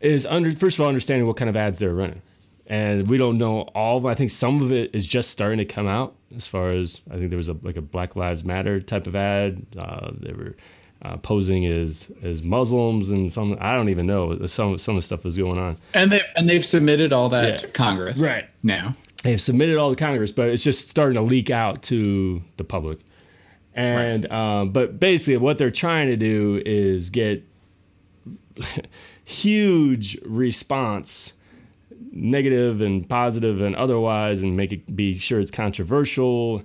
is 0.00 0.26
under 0.26 0.52
first 0.52 0.78
of 0.78 0.82
all 0.82 0.88
understanding 0.88 1.26
what 1.26 1.36
kind 1.36 1.48
of 1.48 1.56
ads 1.56 1.78
they're 1.78 1.94
running, 1.94 2.22
and 2.66 3.08
we 3.10 3.16
don't 3.16 3.38
know 3.38 3.62
all. 3.74 3.96
of 3.98 4.06
I 4.06 4.14
think 4.14 4.30
some 4.30 4.60
of 4.62 4.72
it 4.72 4.94
is 4.94 5.06
just 5.06 5.30
starting 5.30 5.58
to 5.58 5.64
come 5.64 5.86
out. 5.86 6.14
As 6.36 6.46
far 6.46 6.70
as 6.70 7.02
I 7.10 7.16
think 7.16 7.30
there 7.30 7.36
was 7.36 7.48
a 7.48 7.56
like 7.62 7.76
a 7.76 7.82
Black 7.82 8.16
Lives 8.16 8.44
Matter 8.44 8.80
type 8.80 9.06
of 9.06 9.16
ad. 9.16 9.66
Uh, 9.76 10.12
they 10.12 10.32
were 10.32 10.54
uh, 11.02 11.16
posing 11.18 11.66
as 11.66 12.10
as 12.22 12.42
Muslims 12.42 13.10
and 13.10 13.30
some 13.32 13.56
I 13.60 13.76
don't 13.76 13.88
even 13.88 14.06
know 14.06 14.46
some 14.46 14.78
some 14.78 14.96
of 14.96 15.02
the 15.02 15.06
stuff 15.06 15.24
was 15.24 15.36
going 15.36 15.58
on. 15.58 15.76
And 15.94 16.12
they 16.12 16.22
and 16.36 16.48
they've 16.48 16.64
submitted 16.64 17.12
all 17.12 17.28
that 17.30 17.48
yeah. 17.48 17.56
to 17.56 17.68
Congress 17.68 18.20
right 18.20 18.48
now. 18.62 18.94
They've 19.22 19.40
submitted 19.40 19.76
all 19.76 19.90
to 19.90 19.96
Congress, 19.96 20.30
but 20.30 20.48
it's 20.48 20.62
just 20.62 20.88
starting 20.88 21.14
to 21.14 21.22
leak 21.22 21.50
out 21.50 21.82
to 21.84 22.42
the 22.56 22.64
public. 22.64 23.00
And 23.76 24.24
right. 24.24 24.60
um, 24.60 24.70
but 24.70 24.98
basically, 24.98 25.36
what 25.36 25.58
they're 25.58 25.70
trying 25.70 26.08
to 26.08 26.16
do 26.16 26.62
is 26.64 27.10
get 27.10 27.46
huge 29.24 30.18
response, 30.24 31.34
negative 32.10 32.80
and 32.80 33.06
positive 33.06 33.60
and 33.60 33.76
otherwise, 33.76 34.42
and 34.42 34.56
make 34.56 34.72
it 34.72 34.96
be 34.96 35.18
sure 35.18 35.40
it's 35.40 35.50
controversial. 35.50 36.62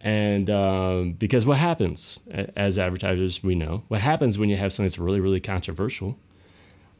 And 0.00 0.48
um, 0.50 1.12
because 1.14 1.46
what 1.46 1.58
happens 1.58 2.20
as 2.56 2.78
advertisers, 2.78 3.42
we 3.42 3.56
know 3.56 3.82
what 3.88 4.00
happens 4.00 4.38
when 4.38 4.48
you 4.48 4.56
have 4.56 4.72
something 4.72 4.88
that's 4.88 5.00
really, 5.00 5.20
really 5.20 5.40
controversial. 5.40 6.16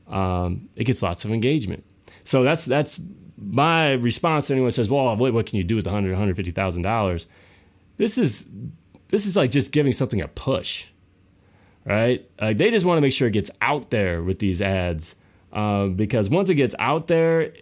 Um, 0.08 0.68
it 0.74 0.84
gets 0.84 1.02
lots 1.04 1.24
of 1.24 1.30
engagement. 1.30 1.84
So 2.24 2.42
that's 2.42 2.64
that's 2.64 3.00
my 3.36 3.92
response 3.92 4.48
to 4.48 4.54
anyone 4.54 4.66
who 4.66 4.72
says, 4.72 4.90
"Well, 4.90 5.16
what, 5.16 5.32
what 5.32 5.46
can 5.46 5.58
you 5.58 5.64
do 5.64 5.76
with 5.76 5.86
100, 5.86 6.10
150 6.10 6.50
thousand 6.50 6.82
dollars?" 6.82 7.28
This 7.96 8.18
is 8.18 8.48
this 9.12 9.26
is 9.26 9.36
like 9.36 9.50
just 9.50 9.72
giving 9.72 9.92
something 9.92 10.22
a 10.22 10.26
push, 10.26 10.86
right? 11.84 12.28
Like 12.40 12.56
they 12.56 12.70
just 12.70 12.86
want 12.86 12.96
to 12.96 13.02
make 13.02 13.12
sure 13.12 13.28
it 13.28 13.32
gets 13.32 13.50
out 13.60 13.90
there 13.90 14.22
with 14.22 14.38
these 14.38 14.62
ads 14.62 15.16
um, 15.52 15.94
because 15.94 16.30
once 16.30 16.48
it 16.48 16.54
gets 16.54 16.74
out 16.78 17.08
there, 17.08 17.52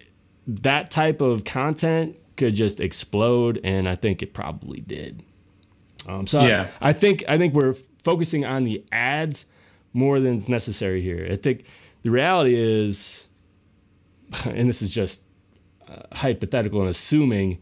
that 0.46 0.92
type 0.92 1.20
of 1.20 1.44
content 1.44 2.16
could 2.36 2.54
just 2.54 2.80
explode, 2.80 3.60
and 3.64 3.88
I 3.88 3.96
think 3.96 4.22
it 4.22 4.32
probably 4.32 4.80
did. 4.80 5.24
Um, 6.06 6.28
so 6.28 6.46
yeah. 6.46 6.70
I, 6.80 6.90
I 6.90 6.92
think 6.92 7.24
I 7.28 7.36
think 7.36 7.52
we're 7.52 7.74
focusing 7.74 8.44
on 8.44 8.62
the 8.62 8.84
ads 8.92 9.46
more 9.92 10.20
than 10.20 10.36
is 10.36 10.48
necessary 10.48 11.02
here. 11.02 11.28
I 11.30 11.34
think 11.34 11.64
the 12.04 12.10
reality 12.10 12.54
is, 12.54 13.28
and 14.44 14.68
this 14.68 14.82
is 14.82 14.90
just 14.90 15.24
uh, 15.88 16.02
hypothetical 16.12 16.80
and 16.80 16.88
assuming 16.88 17.58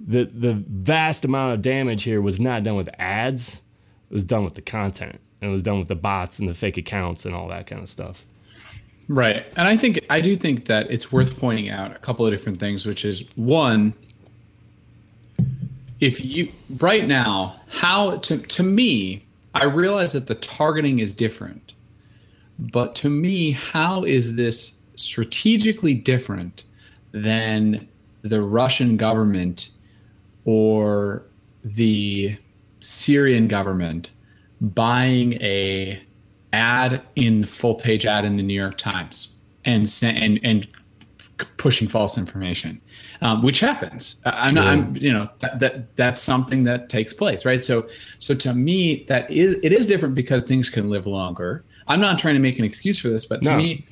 the 0.00 0.24
the 0.24 0.54
vast 0.68 1.24
amount 1.24 1.54
of 1.54 1.62
damage 1.62 2.04
here 2.04 2.20
was 2.20 2.38
not 2.40 2.62
done 2.62 2.76
with 2.76 2.90
ads. 2.98 3.62
It 4.10 4.14
was 4.14 4.24
done 4.24 4.44
with 4.44 4.54
the 4.54 4.62
content. 4.62 5.18
And 5.40 5.50
it 5.50 5.52
was 5.52 5.62
done 5.62 5.78
with 5.78 5.88
the 5.88 5.96
bots 5.96 6.38
and 6.38 6.48
the 6.48 6.54
fake 6.54 6.78
accounts 6.78 7.26
and 7.26 7.34
all 7.34 7.48
that 7.48 7.66
kind 7.66 7.82
of 7.82 7.88
stuff. 7.88 8.24
Right. 9.08 9.46
And 9.56 9.68
I 9.68 9.76
think 9.76 10.04
I 10.10 10.20
do 10.20 10.36
think 10.36 10.66
that 10.66 10.90
it's 10.90 11.12
worth 11.12 11.38
pointing 11.38 11.70
out 11.70 11.94
a 11.94 11.98
couple 11.98 12.26
of 12.26 12.32
different 12.32 12.58
things, 12.58 12.86
which 12.86 13.04
is 13.04 13.28
one, 13.36 13.94
if 16.00 16.24
you 16.24 16.52
right 16.78 17.06
now, 17.06 17.56
how 17.68 18.16
to 18.18 18.38
to 18.38 18.62
me, 18.62 19.22
I 19.54 19.64
realize 19.64 20.12
that 20.12 20.26
the 20.26 20.34
targeting 20.34 20.98
is 20.98 21.14
different. 21.14 21.74
But 22.58 22.94
to 22.96 23.10
me, 23.10 23.52
how 23.52 24.02
is 24.04 24.36
this 24.36 24.80
strategically 24.94 25.94
different 25.94 26.64
than 27.12 27.86
the 28.22 28.40
Russian 28.40 28.96
government 28.96 29.70
or 30.46 31.22
the 31.62 32.36
Syrian 32.80 33.48
government 33.48 34.10
buying 34.60 35.34
a 35.34 36.02
ad 36.54 37.02
in 37.16 37.44
full 37.44 37.74
page 37.74 38.06
ad 38.06 38.24
in 38.24 38.36
the 38.36 38.42
New 38.42 38.54
York 38.54 38.78
Times 38.78 39.34
and 39.66 39.86
and 40.02 40.40
and 40.42 40.66
pushing 41.58 41.86
false 41.86 42.16
information, 42.16 42.80
um, 43.20 43.42
which 43.42 43.60
happens. 43.60 44.20
I'm 44.24 44.54
not, 44.54 44.66
I'm, 44.66 44.96
you 44.96 45.12
know, 45.12 45.28
that, 45.40 45.58
that 45.60 45.96
that's 45.96 46.22
something 46.22 46.64
that 46.64 46.88
takes 46.88 47.12
place, 47.12 47.44
right? 47.44 47.62
So, 47.62 47.88
so 48.18 48.34
to 48.36 48.54
me, 48.54 49.04
that 49.08 49.30
is 49.30 49.54
it 49.62 49.72
is 49.72 49.86
different 49.86 50.14
because 50.14 50.44
things 50.44 50.70
can 50.70 50.88
live 50.88 51.06
longer. 51.06 51.64
I'm 51.88 52.00
not 52.00 52.18
trying 52.18 52.34
to 52.34 52.40
make 52.40 52.58
an 52.58 52.64
excuse 52.64 52.98
for 52.98 53.08
this, 53.08 53.26
but 53.26 53.42
to 53.42 53.50
no. 53.50 53.56
me, 53.56 53.86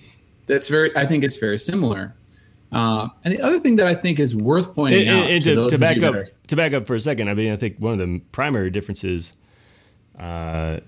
that's 0.46 0.68
very. 0.68 0.96
I 0.96 1.04
think 1.04 1.24
it's 1.24 1.36
very 1.36 1.58
similar. 1.58 2.14
Uh, 2.74 3.08
and 3.22 3.34
the 3.34 3.40
other 3.40 3.60
thing 3.60 3.76
that 3.76 3.86
I 3.86 3.94
think 3.94 4.18
is 4.18 4.34
worth 4.34 4.74
pointing 4.74 5.06
and, 5.06 5.16
out 5.16 5.30
and 5.30 5.44
to, 5.44 5.68
to, 5.68 5.78
back 5.78 6.02
up 6.02 6.16
to 6.48 6.56
back 6.56 6.72
up 6.72 6.86
for 6.86 6.96
a 6.96 7.00
second, 7.00 7.28
I 7.28 7.34
mean, 7.34 7.52
I 7.52 7.56
think 7.56 7.76
one 7.78 7.92
of 7.92 7.98
the 7.98 8.20
primary 8.32 8.70
differences 8.70 9.34
uh, 10.18 10.80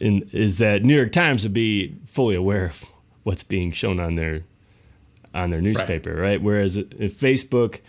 in, 0.00 0.28
is 0.32 0.58
that 0.58 0.84
New 0.84 0.96
York 0.96 1.12
Times 1.12 1.42
would 1.42 1.52
be 1.52 1.94
fully 2.06 2.34
aware 2.34 2.66
of 2.66 2.90
what's 3.24 3.42
being 3.42 3.70
shown 3.70 4.00
on 4.00 4.14
their 4.14 4.44
on 5.34 5.50
their 5.50 5.60
newspaper, 5.60 6.14
right? 6.14 6.22
right? 6.22 6.42
Whereas 6.42 6.78
Facebook, 6.78 7.80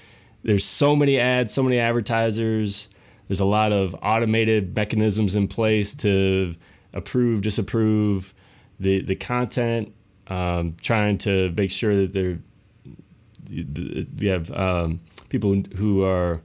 there's 0.44 0.66
so 0.66 0.94
many 0.94 1.18
ads, 1.18 1.54
so 1.54 1.64
many 1.64 1.80
advertisers. 1.80 2.90
There's 3.30 3.40
a 3.40 3.46
lot 3.46 3.72
of 3.72 3.96
automated 4.02 4.76
mechanisms 4.76 5.38
in 5.38 5.48
place 5.48 5.96
to 5.96 6.54
approve, 6.94 7.44
disapprove 7.44 8.34
the 8.78 9.02
the 9.02 9.16
content, 9.16 9.94
um, 10.28 10.76
trying 10.82 11.18
to 11.20 11.54
make 11.56 11.72
sure 11.72 11.96
that 11.96 12.12
they're 12.12 12.40
we 13.50 14.28
have 14.28 14.52
um, 14.52 15.00
people 15.30 15.62
who 15.76 16.04
are 16.04 16.42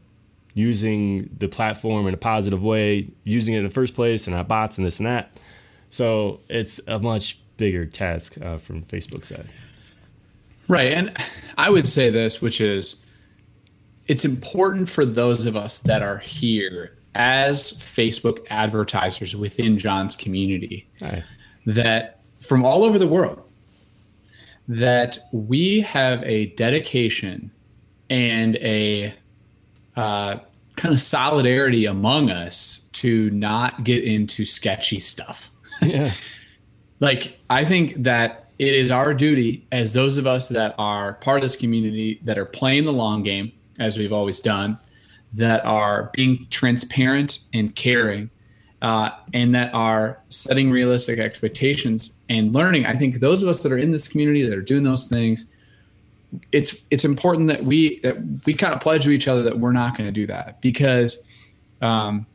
using 0.55 1.29
the 1.39 1.49
platform 1.49 2.07
in 2.07 2.15
a 2.15 2.19
positive 2.19 2.65
way, 2.65 3.11
using 3.25 3.55
it 3.55 3.59
in 3.59 3.65
the 3.65 3.71
first 3.71 3.95
place, 3.95 4.27
and 4.27 4.37
not 4.37 4.49
bots 4.49 4.79
and 4.79 4.87
this 4.87 4.99
and 4.99 5.07
that. 5.07 5.37
So 5.91 6.41
it's 6.49 6.81
a 6.87 6.99
much 6.99 7.41
bigger 7.57 7.85
task 7.87 8.41
uh, 8.41 8.57
from 8.57 8.83
Facebook 8.83 9.25
side. 9.25 9.49
Right. 10.69 10.93
And 10.93 11.17
I 11.59 11.71
would 11.71 11.87
say 11.87 12.11
this, 12.11 12.41
which 12.41 12.61
is 12.61 13.05
it's 14.07 14.25
important 14.25 14.89
for 14.89 15.05
those 15.05 15.47
of 15.47 15.57
us 15.57 15.79
that 15.79 16.03
are 16.03 16.19
here 16.19 16.97
as 17.15 17.73
Facebook 17.73 18.45
advertisers 18.51 19.37
within 19.37 19.79
Jon's 19.79 20.17
community 20.17 20.89
Hi. 21.01 21.23
that 21.67 22.21
from 22.41 22.65
all 22.65 22.85
over 22.85 22.99
the 22.99 23.07
world, 23.07 23.44
that 24.69 25.19
we 25.33 25.81
have 25.81 26.23
a 26.25 26.47
dedication 26.55 27.51
and 28.11 28.57
a 28.57 29.15
uh, 29.97 30.39
kind 30.77 30.95
of 30.95 31.01
solidarity 31.01 31.87
among 31.87 32.31
us 32.31 32.89
to 32.93 33.31
not 33.31 33.85
get 33.85 34.05
into 34.05 34.45
sketchy 34.45 34.99
stuff. 34.99 35.51
Yeah. 35.83 36.13
like, 37.01 37.39
I 37.51 37.65
think 37.65 38.05
that 38.05 38.45
it 38.59 38.75
is 38.75 38.91
our 38.91 39.13
duty 39.13 39.67
as 39.73 39.93
those 39.93 40.17
of 40.17 40.27
us 40.27 40.49
that 40.49 40.75
are 40.79 41.15
part 41.15 41.39
of 41.39 41.43
this 41.43 41.57
community 41.57 42.21
that 42.23 42.39
are 42.39 42.47
playing 42.47 42.85
the 42.85 42.93
long 42.93 43.23
game, 43.23 43.53
as 43.79 43.99
we've 43.99 44.13
always 44.13 44.41
done, 44.41 44.79
that 45.37 45.65
are 45.65 46.11
being 46.15 46.47
transparent 46.51 47.41
and 47.53 47.75
caring, 47.75 48.31
uh, 48.85 49.11
and 49.33 49.55
that 49.55 49.73
are 49.73 50.23
setting 50.29 50.71
realistic 50.71 51.19
expectations 51.19 52.19
and 52.29 52.53
learning. 52.53 52.85
I 52.85 52.93
think 52.95 53.19
those 53.19 53.43
of 53.43 53.49
us 53.49 53.63
that 53.63 53.73
are 53.73 53.79
in 53.79 53.93
this 53.93 54.07
community 54.07 54.43
that 54.43 54.57
are 54.57 54.61
doing 54.61 54.83
those 54.83 55.09
things, 55.09 55.51
it's 56.53 56.85
it's 56.91 57.03
important 57.03 57.49
that 57.49 57.63
we 57.63 57.99
that 58.01 58.17
we 58.45 58.53
kind 58.53 58.75
of 58.75 58.81
pledge 58.81 59.05
to 59.05 59.11
each 59.11 59.27
other 59.27 59.43
that 59.43 59.59
we're 59.59 59.73
not 59.73 59.97
going 59.97 60.07
to 60.07 60.13
do 60.13 60.27
that 60.27 60.61
because, 60.61 61.27
um, 61.81 62.27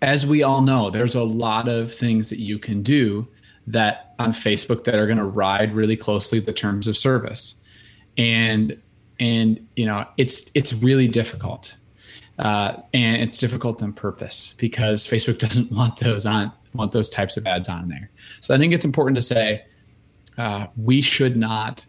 as 0.00 0.26
we 0.26 0.42
all 0.42 0.62
know, 0.62 0.90
there's 0.90 1.14
a 1.14 1.22
lot 1.22 1.68
of 1.68 1.94
things 1.94 2.28
that 2.30 2.40
you 2.40 2.58
can 2.58 2.82
do 2.82 3.28
that 3.68 4.16
on 4.18 4.32
Facebook 4.32 4.82
that 4.82 4.96
are 4.96 5.06
going 5.06 5.18
to 5.18 5.24
ride 5.24 5.72
really 5.74 5.96
closely 5.96 6.40
the 6.40 6.52
terms 6.52 6.88
of 6.88 6.96
service, 6.96 7.62
and 8.18 8.76
and 9.20 9.64
you 9.76 9.86
know 9.86 10.04
it's 10.16 10.50
it's 10.56 10.72
really 10.72 11.06
difficult, 11.06 11.76
uh, 12.42 12.76
and 12.92 13.22
it's 13.22 13.38
difficult 13.38 13.82
on 13.82 13.92
purpose 13.92 14.54
because 14.58 15.06
Facebook 15.06 15.38
doesn't 15.48 15.70
want 15.70 15.96
those 15.98 16.26
on 16.26 16.52
want 16.74 16.90
those 16.92 17.08
types 17.08 17.36
of 17.36 17.46
ads 17.46 17.68
on 17.68 17.88
there. 17.88 18.10
So 18.40 18.54
I 18.54 18.58
think 18.58 18.72
it's 18.72 18.84
important 18.84 19.16
to 19.16 19.22
say 19.22 19.64
uh, 20.38 20.66
we 20.76 21.02
should 21.02 21.36
not 21.36 21.84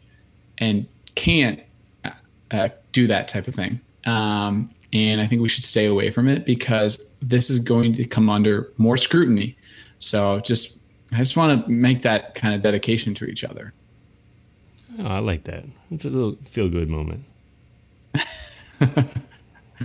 and 0.58 0.86
can't 1.16 1.62
uh, 2.04 2.12
uh 2.52 2.70
do 2.92 3.08
that 3.08 3.28
type 3.28 3.48
of 3.48 3.56
thing. 3.56 3.80
Um, 4.06 4.70
and 4.92 5.22
I 5.22 5.26
think 5.26 5.42
we 5.42 5.50
should 5.50 5.64
stay 5.64 5.86
away 5.86 6.12
from 6.12 6.28
it 6.28 6.46
because 6.46 7.10
this 7.22 7.50
is 7.50 7.60
going 7.60 7.94
to 7.94 8.06
come 8.06 8.30
under 8.30 8.72
more 8.78 8.98
scrutiny. 8.98 9.58
So 9.98 10.40
just 10.42 10.80
I 11.14 11.18
just 11.18 11.36
want 11.36 11.66
to 11.66 11.72
make 11.72 12.04
that 12.04 12.36
kind 12.36 12.54
of 12.54 12.62
dedication 12.62 13.16
to 13.16 13.26
each 13.26 13.44
other. 13.44 13.74
Oh, 15.00 15.08
I 15.08 15.20
like 15.20 15.46
that. 15.46 15.66
It's 15.90 16.06
a 16.06 16.10
little 16.10 16.36
feel 16.44 16.70
good 16.70 16.90
moment. 16.90 17.26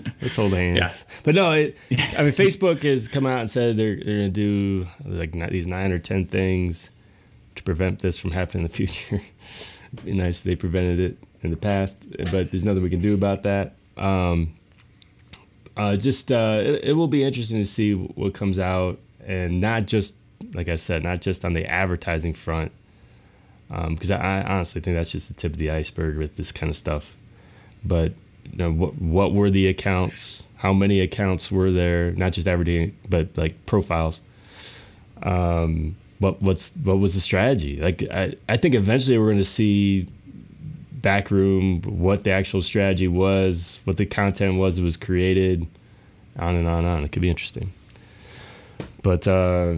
Let's 0.22 0.36
hold 0.36 0.52
hands. 0.52 0.78
Yeah. 0.78 1.16
But 1.24 1.34
no, 1.34 1.52
it, 1.52 1.76
I 1.90 2.22
mean, 2.22 2.32
Facebook 2.32 2.82
has 2.82 3.08
come 3.08 3.26
out 3.26 3.40
and 3.40 3.50
said 3.50 3.76
they're, 3.76 3.96
they're 3.96 4.18
going 4.18 4.32
to 4.32 4.84
do 4.84 4.88
like 5.04 5.32
these 5.50 5.66
nine 5.66 5.92
or 5.92 5.98
ten 5.98 6.26
things 6.26 6.90
to 7.56 7.62
prevent 7.62 8.00
this 8.00 8.18
from 8.18 8.30
happening 8.30 8.64
in 8.64 8.68
the 8.68 8.74
future. 8.74 9.20
Be 10.04 10.12
nice 10.12 10.42
they 10.42 10.56
prevented 10.56 11.00
it 11.00 11.18
in 11.42 11.50
the 11.50 11.56
past, 11.56 12.04
but 12.30 12.50
there's 12.50 12.64
nothing 12.64 12.82
we 12.82 12.90
can 12.90 13.00
do 13.00 13.14
about 13.14 13.42
that. 13.44 13.76
Um, 13.96 14.54
uh, 15.76 15.96
just 15.96 16.32
uh, 16.32 16.60
it, 16.62 16.84
it, 16.84 16.92
will 16.94 17.08
be 17.08 17.22
interesting 17.22 17.58
to 17.58 17.64
see 17.64 17.94
what 17.94 18.34
comes 18.34 18.58
out, 18.58 18.98
and 19.24 19.60
not 19.60 19.86
just 19.86 20.16
like 20.54 20.68
I 20.68 20.76
said, 20.76 21.02
not 21.02 21.20
just 21.20 21.44
on 21.44 21.52
the 21.52 21.66
advertising 21.66 22.34
front, 22.34 22.72
because 23.68 24.10
um, 24.10 24.20
I, 24.20 24.42
I 24.42 24.54
honestly 24.54 24.80
think 24.80 24.96
that's 24.96 25.12
just 25.12 25.28
the 25.28 25.34
tip 25.34 25.52
of 25.52 25.58
the 25.58 25.70
iceberg 25.70 26.16
with 26.16 26.36
this 26.36 26.52
kind 26.52 26.70
of 26.70 26.76
stuff. 26.76 27.16
But 27.84 28.12
you 28.44 28.58
know, 28.58 28.72
what 28.72 29.00
what 29.00 29.32
were 29.32 29.50
the 29.50 29.66
accounts? 29.68 30.42
How 30.56 30.72
many 30.72 31.00
accounts 31.00 31.52
were 31.52 31.70
there? 31.70 32.12
Not 32.12 32.32
just 32.32 32.48
advertising, 32.48 32.96
but 33.08 33.36
like 33.36 33.66
profiles. 33.66 34.20
Um, 35.22 35.96
what 36.18 36.40
what's 36.42 36.74
what 36.76 36.98
was 36.98 37.14
the 37.14 37.20
strategy? 37.20 37.80
Like 37.80 38.02
I, 38.10 38.34
I 38.48 38.56
think 38.56 38.74
eventually 38.74 39.18
we're 39.18 39.26
going 39.26 39.38
to 39.38 39.44
see 39.44 40.08
backroom 40.92 41.80
what 41.82 42.24
the 42.24 42.32
actual 42.32 42.60
strategy 42.60 43.08
was, 43.08 43.80
what 43.84 43.96
the 43.96 44.06
content 44.06 44.56
was 44.56 44.76
that 44.76 44.82
was 44.82 44.96
created, 44.96 45.66
on 46.38 46.56
and 46.56 46.66
on 46.66 46.80
and 46.80 46.88
on. 46.88 47.04
It 47.04 47.12
could 47.12 47.22
be 47.22 47.30
interesting. 47.30 47.72
But 49.02 49.28
uh, 49.28 49.76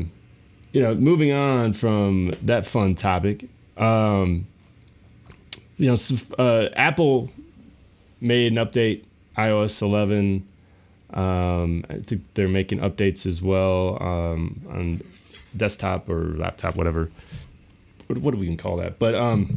you 0.73 0.83
know, 0.83 0.95
moving 0.95 1.33
on 1.33 1.73
from 1.73 2.33
that 2.43 2.65
fun 2.65 2.95
topic, 2.95 3.49
um, 3.77 4.47
you 5.77 5.89
know, 5.89 5.97
uh, 6.39 6.69
Apple 6.75 7.31
made 8.21 8.53
an 8.53 8.65
update, 8.65 9.05
iOS 9.37 9.83
11. 9.83 10.47
Um, 11.13 11.85
I 11.91 11.95
think 11.99 12.23
they're 12.35 12.49
making 12.49 12.79
updates 12.81 13.27
as 13.27 13.43
well 13.43 14.01
um, 14.01 14.63
on 14.71 15.03
desktop 15.57 16.09
or 16.09 16.37
laptop, 16.37 16.77
whatever. 16.77 17.11
What, 18.07 18.19
what 18.19 18.31
do 18.33 18.39
we 18.39 18.47
can 18.47 18.57
call 18.57 18.77
that? 18.77 18.99
But 18.99 19.15
um, 19.15 19.57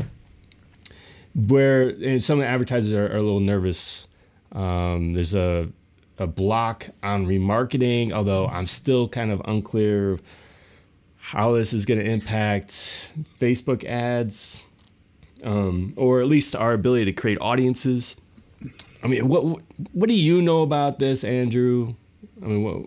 where 1.36 2.20
some 2.20 2.40
of 2.40 2.46
the 2.46 2.50
advertisers 2.50 2.94
are, 2.94 3.06
are 3.06 3.18
a 3.18 3.22
little 3.22 3.40
nervous. 3.40 4.08
Um, 4.52 5.14
there's 5.14 5.34
a 5.34 5.70
a 6.18 6.28
block 6.28 6.90
on 7.02 7.26
remarketing, 7.26 8.12
although 8.12 8.48
I'm 8.48 8.66
still 8.66 9.08
kind 9.08 9.32
of 9.32 9.42
unclear 9.46 10.20
how 11.18 11.54
this 11.54 11.74
is 11.74 11.86
going 11.86 12.00
to 12.00 12.06
impact 12.06 12.70
Facebook 13.40 13.84
ads, 13.86 14.66
um, 15.44 15.94
or 15.96 16.22
at 16.22 16.28
least 16.28 16.56
our 16.56 16.74
ability 16.74 17.06
to 17.06 17.14
create 17.14 17.38
audiences. 17.42 18.16
I 19.04 19.08
mean, 19.08 19.28
what 19.28 19.62
what 19.92 20.08
do 20.08 20.16
you 20.16 20.42
know 20.42 20.62
about 20.62 21.00
this, 21.00 21.24
Andrew? 21.24 21.94
I 22.42 22.46
mean, 22.48 22.64
what 22.64 22.86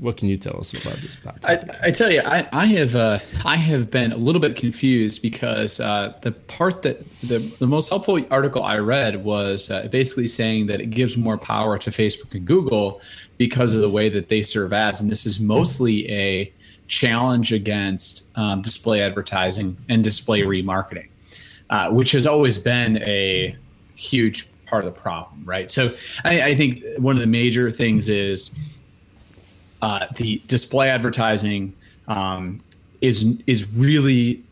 what 0.00 0.16
can 0.16 0.28
you 0.28 0.36
tell 0.36 0.58
us 0.58 0.72
about 0.72 0.96
this 0.96 1.18
I, 1.44 1.58
I, 1.82 1.90
tell 1.90 2.10
you, 2.10 2.22
I, 2.24 2.48
I 2.52 2.66
have 2.66 2.96
uh, 2.96 3.18
I 3.44 3.56
have 3.56 3.90
been 3.90 4.12
a 4.12 4.16
little 4.16 4.40
bit 4.40 4.56
confused 4.56 5.20
because 5.22 5.80
uh, 5.80 6.14
the 6.22 6.32
part 6.32 6.82
that 6.82 7.04
the, 7.20 7.38
the 7.58 7.66
most 7.66 7.90
helpful 7.90 8.24
article 8.30 8.62
I 8.62 8.78
read 8.78 9.24
was 9.24 9.70
uh, 9.70 9.88
basically 9.90 10.26
saying 10.26 10.66
that 10.68 10.80
it 10.80 10.90
gives 10.90 11.16
more 11.16 11.36
power 11.36 11.78
to 11.78 11.90
Facebook 11.90 12.34
and 12.34 12.46
Google 12.46 13.00
because 13.36 13.74
of 13.74 13.80
the 13.80 13.90
way 13.90 14.08
that 14.08 14.28
they 14.28 14.42
serve 14.42 14.72
ads, 14.72 15.00
and 15.00 15.10
this 15.10 15.26
is 15.26 15.40
mostly 15.40 16.10
a 16.10 16.52
challenge 16.86 17.52
against 17.52 18.36
um, 18.38 18.62
display 18.62 19.00
advertising 19.00 19.76
and 19.88 20.04
display 20.04 20.42
remarketing, 20.42 21.08
uh, 21.70 21.90
which 21.90 22.12
has 22.12 22.26
always 22.26 22.58
been 22.58 23.02
a 23.02 23.56
huge 23.96 24.48
part 24.74 24.84
of 24.84 24.92
the 24.92 25.00
problem, 25.00 25.44
right? 25.44 25.70
So 25.70 25.94
I, 26.24 26.42
I 26.42 26.54
think 26.56 26.82
one 26.98 27.14
of 27.14 27.20
the 27.20 27.28
major 27.28 27.70
things 27.70 28.08
is 28.08 28.58
uh, 29.82 30.06
the 30.16 30.42
display 30.48 30.90
advertising 30.90 31.76
um, 32.08 32.60
is 33.00 33.24
is 33.46 33.70
really 33.70 34.42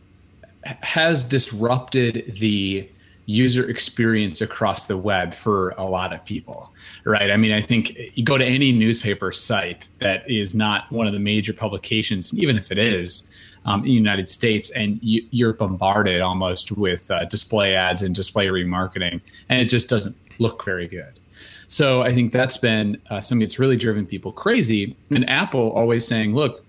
has 0.83 1.25
disrupted 1.25 2.37
the 2.38 2.88
user 3.26 3.69
experience 3.69 4.41
across 4.41 4.87
the 4.87 4.97
web 4.97 5.35
for 5.35 5.71
a 5.71 5.85
lot 5.85 6.12
of 6.12 6.25
people, 6.25 6.73
right? 7.05 7.33
I 7.33 7.37
mean, 7.37 7.50
I 7.50 7.61
think 7.61 7.97
you 8.14 8.23
go 8.25 8.38
to 8.38 8.45
any 8.45 8.71
newspaper 8.71 9.33
site 9.33 9.88
that 9.99 10.31
is 10.31 10.55
not 10.55 10.91
one 10.93 11.09
of 11.09 11.12
the 11.12 11.19
major 11.19 11.52
publications, 11.52 12.33
even 12.38 12.57
if 12.57 12.71
it 12.71 12.79
is, 12.79 13.29
um, 13.64 13.81
in 13.81 13.87
the 13.87 13.92
United 13.92 14.28
States, 14.28 14.71
and 14.71 14.99
you, 15.02 15.49
are 15.49 15.52
bombarded 15.52 16.21
almost 16.21 16.73
with 16.73 17.11
uh, 17.11 17.25
display 17.26 17.75
ads 17.75 18.02
and 18.02 18.14
display 18.14 18.47
remarketing, 18.47 19.21
and 19.49 19.61
it 19.61 19.66
just 19.66 19.88
doesn't 19.88 20.16
look 20.38 20.64
very 20.64 20.88
good. 20.88 21.21
So 21.69 22.02
I 22.02 22.12
think 22.12 22.33
that's 22.33 22.59
been 22.59 23.00
uh, 23.09 23.21
something 23.21 23.40
that's 23.40 23.59
really 23.59 23.76
driven 23.76 24.04
people 24.07 24.33
crazy. 24.33 24.97
And 25.11 25.28
Apple 25.28 25.73
always 25.73 26.07
saying, 26.07 26.35
"Look, 26.35 26.64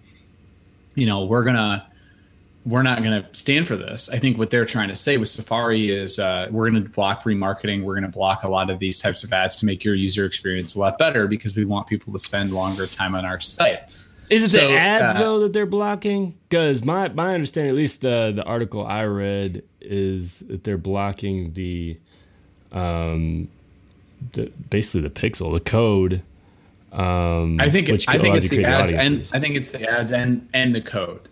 you 0.95 1.05
know, 1.05 1.25
we're 1.25 1.43
gonna." 1.43 1.87
We're 2.65 2.81
not 2.81 3.03
going 3.03 3.21
to 3.21 3.27
stand 3.35 3.67
for 3.67 3.75
this. 3.75 4.09
I 4.09 4.19
think 4.19 4.37
what 4.37 4.49
they're 4.49 4.65
trying 4.65 4.87
to 4.87 4.95
say 4.95 5.17
with 5.17 5.27
Safari 5.27 5.91
is 5.91 6.17
uh, 6.17 6.47
we're 6.49 6.71
going 6.71 6.81
to 6.81 6.89
block 6.89 7.23
remarketing. 7.23 7.83
We're 7.83 7.95
going 7.95 8.09
to 8.09 8.17
block 8.17 8.45
a 8.45 8.47
lot 8.47 8.69
of 8.69 8.79
these 8.79 9.01
types 9.01 9.25
of 9.25 9.33
ads 9.33 9.57
to 9.57 9.65
make 9.65 9.83
your 9.83 9.95
user 9.95 10.23
experience 10.23 10.73
a 10.73 10.79
lot 10.79 10.97
better 10.97 11.27
because 11.27 11.57
we 11.57 11.65
want 11.65 11.87
people 11.87 12.13
to 12.13 12.19
spend 12.19 12.51
longer 12.51 12.87
time 12.87 13.15
on 13.15 13.25
our 13.25 13.41
site. 13.41 13.93
Is 14.33 14.43
it 14.43 14.49
so, 14.49 14.69
the 14.69 14.75
ads 14.75 15.15
uh, 15.15 15.19
though 15.19 15.39
that 15.41 15.53
they're 15.53 15.65
blocking? 15.65 16.37
Because 16.49 16.83
my 16.83 17.09
my 17.09 17.33
understanding, 17.33 17.69
at 17.69 17.75
least 17.75 18.05
uh, 18.05 18.31
the 18.31 18.43
article 18.43 18.85
I 18.85 19.05
read, 19.05 19.63
is 19.81 20.39
that 20.41 20.63
they're 20.63 20.77
blocking 20.77 21.53
the, 21.53 21.97
um, 22.71 23.47
the 24.31 24.51
basically 24.69 25.07
the 25.07 25.09
pixel, 25.09 25.53
the 25.53 25.59
code. 25.59 26.21
Um, 26.91 27.59
I 27.59 27.69
think 27.69 27.89
I 28.07 28.17
think 28.17 28.35
it's 28.35 28.49
the 28.49 28.65
ads 28.65 28.93
audiences. 28.93 29.31
and 29.31 29.37
I 29.37 29.43
think 29.43 29.55
it's 29.55 29.71
the 29.71 29.89
ads 29.89 30.11
and 30.11 30.47
and 30.53 30.75
the 30.75 30.81
code. 30.81 31.27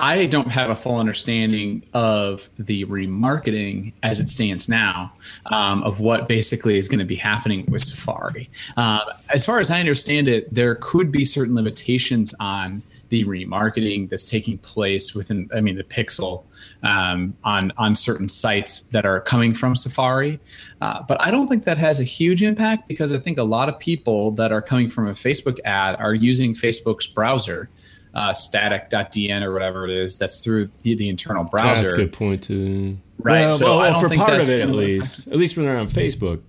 I 0.00 0.26
don't 0.26 0.50
have 0.50 0.70
a 0.70 0.74
full 0.74 0.96
understanding 0.96 1.84
of 1.92 2.48
the 2.58 2.84
remarketing 2.86 3.92
as 4.02 4.20
it 4.20 4.28
stands 4.28 4.68
now, 4.68 5.12
um, 5.46 5.82
of 5.82 6.00
what 6.00 6.28
basically 6.28 6.78
is 6.78 6.88
going 6.88 6.98
to 6.98 7.04
be 7.04 7.16
happening 7.16 7.64
with 7.68 7.82
Safari. 7.82 8.50
Uh, 8.76 9.00
as 9.32 9.46
far 9.46 9.60
as 9.60 9.70
I 9.70 9.80
understand 9.80 10.28
it, 10.28 10.52
there 10.52 10.74
could 10.76 11.12
be 11.12 11.24
certain 11.24 11.54
limitations 11.54 12.34
on 12.40 12.82
the 13.10 13.24
remarketing 13.24 14.08
that's 14.08 14.28
taking 14.28 14.58
place 14.58 15.14
within, 15.14 15.48
I 15.54 15.60
mean, 15.60 15.76
the 15.76 15.84
Pixel 15.84 16.42
um, 16.82 17.36
on 17.44 17.72
on 17.76 17.94
certain 17.94 18.28
sites 18.28 18.80
that 18.92 19.06
are 19.06 19.20
coming 19.20 19.54
from 19.54 19.76
Safari. 19.76 20.40
Uh, 20.80 21.02
but 21.06 21.20
I 21.20 21.30
don't 21.30 21.46
think 21.46 21.64
that 21.64 21.78
has 21.78 22.00
a 22.00 22.04
huge 22.04 22.42
impact 22.42 22.88
because 22.88 23.14
I 23.14 23.18
think 23.18 23.38
a 23.38 23.44
lot 23.44 23.68
of 23.68 23.78
people 23.78 24.32
that 24.32 24.50
are 24.50 24.62
coming 24.62 24.90
from 24.90 25.06
a 25.06 25.12
Facebook 25.12 25.58
ad 25.64 25.96
are 26.00 26.14
using 26.14 26.54
Facebook's 26.54 27.06
browser 27.06 27.68
uh, 28.14 28.32
static.dn 28.32 29.42
or 29.42 29.52
whatever 29.52 29.84
it 29.84 29.90
is 29.90 30.16
that's 30.16 30.42
through 30.42 30.70
the, 30.82 30.94
the 30.94 31.08
internal 31.08 31.44
browser. 31.44 31.82
That's 31.82 31.92
a 31.92 31.96
good 31.96 32.12
point 32.12 32.44
too. 32.44 32.98
Right. 33.18 33.40
Well, 33.40 33.52
so 33.52 33.78
well 33.78 34.00
for 34.00 34.08
part 34.10 34.40
of 34.40 34.48
it 34.48 34.60
at 34.60 34.70
least, 34.70 35.26
at 35.28 35.36
least 35.36 35.56
when 35.56 35.66
they're 35.66 35.76
on 35.76 35.88
Facebook. 35.88 36.42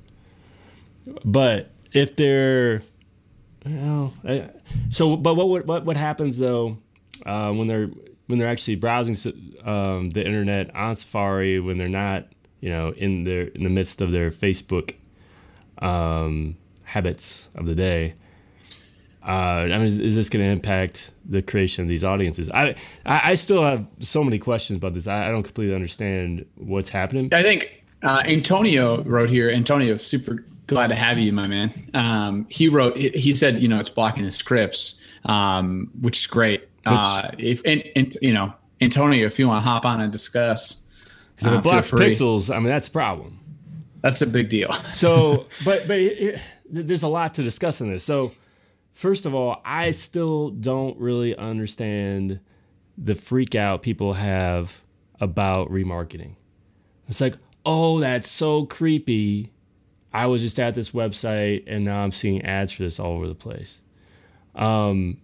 But 1.23 1.71
if 1.93 2.15
they're, 2.15 2.81
well, 3.65 4.13
so 4.89 5.15
but 5.17 5.35
what 5.35 5.65
what 5.65 5.85
what 5.85 5.97
happens 5.97 6.37
though 6.37 6.77
uh, 7.25 7.51
when 7.51 7.67
they're 7.67 7.89
when 8.27 8.39
they're 8.39 8.49
actually 8.49 8.75
browsing 8.75 9.15
um, 9.63 10.09
the 10.11 10.25
internet 10.25 10.75
on 10.75 10.95
Safari 10.95 11.59
when 11.59 11.77
they're 11.77 11.87
not 11.87 12.27
you 12.59 12.69
know 12.69 12.91
in 12.91 13.23
their 13.23 13.43
in 13.43 13.63
the 13.63 13.69
midst 13.69 14.01
of 14.01 14.11
their 14.11 14.29
Facebook 14.29 14.95
um, 15.79 16.57
habits 16.83 17.49
of 17.55 17.65
the 17.65 17.75
day 17.75 18.15
I 19.31 19.67
mean, 19.67 19.81
is, 19.81 19.99
is 19.99 20.15
this 20.15 20.29
going 20.29 20.45
to 20.45 20.51
impact 20.51 21.11
the 21.25 21.41
creation 21.41 21.81
of 21.81 21.87
these 21.87 22.03
audiences? 22.03 22.49
I, 22.51 22.75
I, 23.05 23.31
I 23.31 23.35
still 23.35 23.63
have 23.63 23.85
so 23.99 24.23
many 24.23 24.37
questions 24.37 24.77
about 24.77 24.93
this. 24.93 25.07
I, 25.07 25.27
I, 25.27 25.31
don't 25.31 25.43
completely 25.43 25.73
understand 25.73 26.45
what's 26.55 26.89
happening. 26.89 27.33
I 27.33 27.41
think 27.41 27.83
uh, 28.03 28.21
Antonio 28.25 29.03
wrote 29.03 29.29
here. 29.29 29.49
Antonio, 29.49 29.97
super 29.97 30.45
glad 30.67 30.87
to 30.87 30.95
have 30.95 31.17
you, 31.17 31.31
my 31.33 31.47
man. 31.47 31.73
Um, 31.93 32.45
he 32.49 32.69
wrote. 32.69 32.97
He 32.97 33.33
said, 33.33 33.59
you 33.59 33.67
know, 33.67 33.79
it's 33.79 33.89
blocking 33.89 34.25
the 34.25 34.31
scripts, 34.31 35.01
um, 35.25 35.89
which 36.01 36.19
is 36.19 36.27
great. 36.27 36.67
Uh, 36.85 37.31
if 37.39 37.63
and, 37.65 37.83
and, 37.95 38.15
you 38.21 38.31
know, 38.33 38.53
Antonio, 38.79 39.25
if 39.25 39.39
you 39.39 39.47
want 39.47 39.63
to 39.63 39.67
hop 39.67 39.85
on 39.85 40.01
and 40.01 40.11
discuss, 40.11 40.85
if 41.39 41.47
it 41.47 41.53
uh, 41.53 41.61
blocks 41.61 41.89
pixels, 41.89 42.53
I 42.53 42.59
mean, 42.59 42.67
that's 42.67 42.87
a 42.87 42.91
problem. 42.91 43.39
That's 44.01 44.21
a 44.21 44.27
big 44.27 44.49
deal. 44.49 44.71
so, 44.93 45.47
but 45.65 45.87
but 45.87 45.97
it, 45.97 46.39
there's 46.69 47.03
a 47.03 47.07
lot 47.07 47.33
to 47.35 47.43
discuss 47.43 47.81
in 47.81 47.91
this. 47.91 48.03
So 48.03 48.33
First 48.95 49.25
of 49.25 49.35
all, 49.35 49.61
I 49.65 49.91
still 49.91 50.51
don't 50.51 50.97
really 50.97 51.35
understand 51.35 52.39
the 52.97 53.13
freak 53.13 53.53
out 53.53 53.81
people 53.81 54.13
have 54.13 54.81
about 55.19 55.69
remarketing. 55.69 56.35
It's 57.09 57.19
like, 57.19 57.35
oh, 57.65 57.99
that's 57.99 58.29
so 58.29 58.65
creepy. 58.65 59.51
I 60.13 60.27
was 60.27 60.41
just 60.41 60.57
at 60.61 60.75
this 60.75 60.91
website 60.91 61.65
and 61.67 61.83
now 61.83 62.03
I'm 62.03 62.13
seeing 62.13 62.45
ads 62.45 62.71
for 62.71 62.83
this 62.83 62.97
all 62.97 63.11
over 63.11 63.27
the 63.27 63.35
place. 63.35 63.81
Um, 64.55 65.17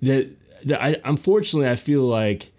that, 0.00 0.30
I, 0.70 1.00
unfortunately, 1.04 1.68
I 1.68 1.74
feel 1.74 2.02
like 2.02 2.52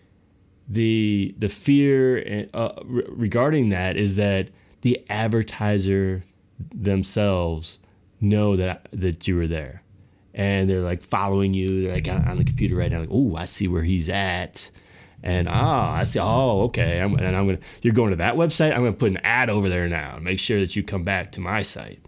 the 0.68 1.34
the 1.38 1.48
fear 1.48 2.48
uh, 2.54 2.74
regarding 2.84 3.70
that 3.70 3.96
is 3.96 4.18
that 4.18 4.50
the 4.82 5.02
advertiser 5.10 6.26
themselves 6.74 7.80
know 8.20 8.58
that 8.58 8.90
that 8.92 9.28
you 9.30 9.38
were 9.38 9.48
there 9.48 9.84
and 10.36 10.70
they're 10.70 10.82
like 10.82 11.02
following 11.02 11.54
you. 11.54 11.84
They're 11.84 11.94
like 11.94 12.08
on, 12.10 12.38
the 12.38 12.44
computer 12.44 12.76
right 12.76 12.92
now, 12.92 13.00
like, 13.00 13.10
oh, 13.12 13.36
I 13.38 13.46
see 13.46 13.68
where 13.68 13.84
he's 13.84 14.10
at. 14.10 14.70
And 15.24 15.48
ah, 15.50 15.96
I 15.96 16.04
see. 16.04 16.20
Oh, 16.20 16.64
okay. 16.64 17.00
I'm, 17.00 17.16
and 17.16 17.36
I'm 17.36 17.48
gonna. 17.48 17.60
You're 17.82 17.94
going 17.94 18.12
to 18.12 18.18
that 18.18 18.36
website. 18.36 18.72
I'm 18.74 18.80
gonna 18.80 18.92
put 18.92 19.10
an 19.10 19.22
ad 19.24 19.50
over 19.50 19.70
there 19.70 19.88
now. 19.88 20.18
And 20.18 20.26
make 20.26 20.38
sure 20.38 20.60
that 20.60 20.76
you 20.76 20.84
come 20.84 21.04
back 21.04 21.32
to 21.32 21.40
my 21.40 21.62
site, 21.64 22.00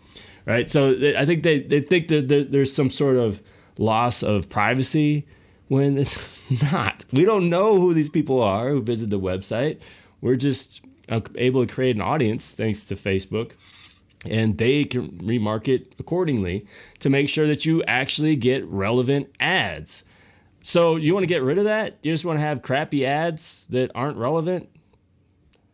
right? 0.45 0.69
So 0.69 0.93
I 1.17 1.25
think 1.25 1.41
they 1.41 1.61
they 1.61 1.79
think 1.79 2.09
that 2.09 2.27
there's 2.51 2.71
some 2.71 2.89
sort 2.89 3.15
of 3.15 3.41
loss 3.79 4.21
of 4.21 4.49
privacy 4.49 5.25
when 5.69 5.97
it's 5.97 6.51
not. 6.71 7.05
We 7.11 7.25
don't 7.25 7.49
know 7.49 7.79
who 7.79 7.93
these 7.93 8.09
people 8.09 8.43
are 8.43 8.69
who 8.69 8.81
visit 8.81 9.09
the 9.09 9.19
website. 9.19 9.79
We're 10.21 10.35
just 10.35 10.81
uh, 11.09 11.21
able 11.35 11.65
to 11.65 11.73
create 11.73 11.95
an 11.95 12.01
audience 12.01 12.53
thanks 12.53 12.85
to 12.87 12.95
Facebook 12.95 13.53
and 14.29 14.57
they 14.57 14.83
can 14.83 15.09
remarket 15.19 15.93
accordingly 15.99 16.65
to 16.99 17.09
make 17.09 17.29
sure 17.29 17.47
that 17.47 17.65
you 17.65 17.83
actually 17.83 18.35
get 18.35 18.65
relevant 18.67 19.29
ads. 19.39 20.03
So 20.61 20.95
you 20.95 21.13
want 21.13 21.23
to 21.23 21.27
get 21.27 21.43
rid 21.43 21.57
of 21.57 21.65
that? 21.65 21.97
You 22.03 22.13
just 22.13 22.25
want 22.25 22.39
to 22.39 22.41
have 22.41 22.61
crappy 22.61 23.05
ads 23.05 23.67
that 23.69 23.91
aren't 23.95 24.17
relevant? 24.17 24.69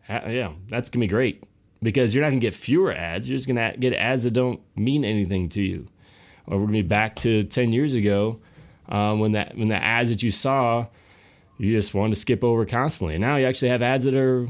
Yeah, 0.07 0.53
that's 0.67 0.89
going 0.89 1.01
to 1.01 1.07
be 1.07 1.07
great 1.07 1.43
because 1.81 2.13
you're 2.13 2.23
not 2.23 2.29
going 2.29 2.39
to 2.39 2.45
get 2.45 2.53
fewer 2.53 2.91
ads. 2.91 3.27
You're 3.27 3.37
just 3.37 3.47
going 3.47 3.71
to 3.71 3.77
get 3.77 3.93
ads 3.93 4.23
that 4.23 4.31
don't 4.31 4.61
mean 4.75 5.03
anything 5.03 5.49
to 5.49 5.61
you. 5.61 5.87
Or 6.45 6.57
we're 6.57 6.65
going 6.65 6.73
to 6.73 6.83
be 6.83 6.87
back 6.87 7.15
to 7.17 7.43
10 7.43 7.71
years 7.71 7.93
ago 7.93 8.39
um, 8.89 9.19
when 9.19 9.31
that 9.31 9.55
when 9.55 9.69
the 9.69 9.81
ads 9.81 10.09
that 10.09 10.21
you 10.21 10.31
saw, 10.31 10.87
you 11.57 11.71
just 11.73 11.93
wanted 11.93 12.15
to 12.15 12.19
skip 12.19 12.43
over 12.43 12.65
constantly. 12.65 13.15
And 13.15 13.21
now 13.21 13.37
you 13.37 13.45
actually 13.45 13.69
have 13.69 13.81
ads 13.81 14.03
that 14.03 14.13
are 14.13 14.47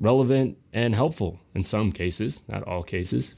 relevant 0.00 0.56
and 0.72 0.94
helpful 0.94 1.40
in 1.56 1.62
some 1.62 1.90
cases, 1.90 2.42
not 2.48 2.62
all 2.64 2.82
cases. 2.82 3.34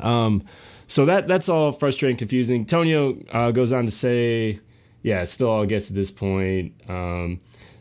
Um, 0.00 0.44
so 0.86 1.06
that 1.06 1.26
that's 1.26 1.48
all 1.48 1.72
frustrating, 1.72 2.16
confusing. 2.16 2.66
Tonio 2.66 3.16
uh, 3.32 3.50
goes 3.50 3.72
on 3.72 3.86
to 3.86 3.90
say, 3.90 4.60
yeah, 5.02 5.24
still, 5.24 5.62
I 5.62 5.66
guess 5.66 5.88
at 5.88 5.96
this 5.96 6.10
point, 6.10 6.74
um, 6.88 7.40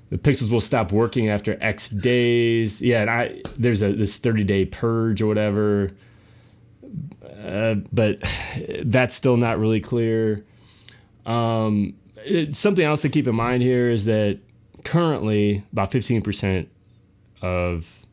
the 0.09 0.17
pixels 0.17 0.51
will 0.51 0.61
stop 0.61 0.91
working 0.91 1.29
after 1.29 1.57
X 1.61 1.89
days. 1.89 2.81
Yeah, 2.81 3.01
and 3.01 3.09
I 3.09 3.41
there's 3.57 3.83
a 3.83 3.93
this 3.93 4.17
30 4.17 4.43
day 4.45 4.65
purge 4.65 5.21
or 5.21 5.27
whatever, 5.27 5.91
uh, 7.43 7.75
but 7.91 8.19
that's 8.85 9.13
still 9.13 9.37
not 9.37 9.59
really 9.59 9.81
clear. 9.81 10.45
Um, 11.25 11.95
it, 12.25 12.55
something 12.55 12.85
else 12.85 13.01
to 13.01 13.09
keep 13.09 13.27
in 13.27 13.35
mind 13.35 13.61
here 13.61 13.89
is 13.89 14.05
that 14.05 14.39
currently 14.83 15.63
about 15.73 15.91
15% 15.91 16.67
of 17.41 18.05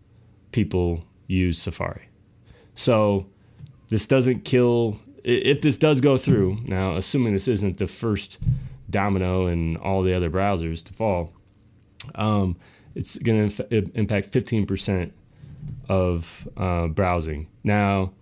people 0.52 1.05
use 1.26 1.60
Safari. 1.60 2.08
So 2.74 3.26
this 3.88 4.06
doesn't 4.06 4.44
kill. 4.44 5.00
If 5.24 5.60
this 5.60 5.76
does 5.76 6.00
go 6.00 6.16
through, 6.16 6.58
now 6.64 6.96
assuming 6.96 7.32
this 7.32 7.48
isn't 7.48 7.78
the 7.78 7.86
first 7.86 8.38
domino 8.88 9.46
in 9.46 9.76
all 9.78 10.02
the 10.02 10.14
other 10.14 10.30
browsers 10.30 10.84
to 10.84 10.92
fall, 10.92 11.32
um, 12.14 12.56
it's 12.94 13.18
going 13.18 13.48
to 13.48 13.90
impact 13.94 14.30
15% 14.30 15.12
of 15.88 16.48
uh, 16.56 16.86
browsing. 16.88 17.48
Now, 17.64 18.12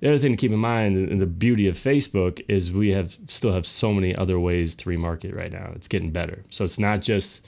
the 0.00 0.08
other 0.08 0.18
thing 0.18 0.32
to 0.32 0.36
keep 0.36 0.50
in 0.50 0.58
mind, 0.58 0.96
and 0.96 1.20
the 1.20 1.26
beauty 1.26 1.68
of 1.68 1.76
Facebook 1.76 2.44
is 2.48 2.72
we 2.72 2.88
have 2.88 3.16
still 3.28 3.52
have 3.52 3.64
so 3.64 3.92
many 3.92 4.14
other 4.16 4.38
ways 4.40 4.74
to 4.76 4.88
remarket 4.88 5.34
right 5.34 5.52
now. 5.52 5.70
It's 5.76 5.86
getting 5.86 6.10
better, 6.10 6.44
so 6.50 6.64
it's 6.64 6.78
not 6.78 7.02
just 7.02 7.46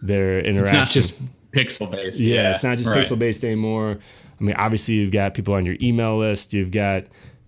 their 0.00 0.38
interaction. 0.38 0.62
It's 0.62 0.72
not 0.72 0.88
just 0.88 1.22
pixel 1.50 1.90
based. 1.90 2.20
Yeah, 2.20 2.34
yeah, 2.34 2.50
it's 2.50 2.62
not 2.62 2.78
just 2.78 2.90
right. 2.90 2.98
pixel 2.98 3.18
based 3.18 3.44
anymore. 3.44 3.98
I 4.40 4.44
mean, 4.44 4.56
obviously, 4.56 4.94
you've 4.94 5.12
got 5.12 5.34
people 5.34 5.54
on 5.54 5.64
your 5.64 5.76
email 5.80 6.18
list. 6.18 6.52
You've 6.52 6.70
got 6.70 7.04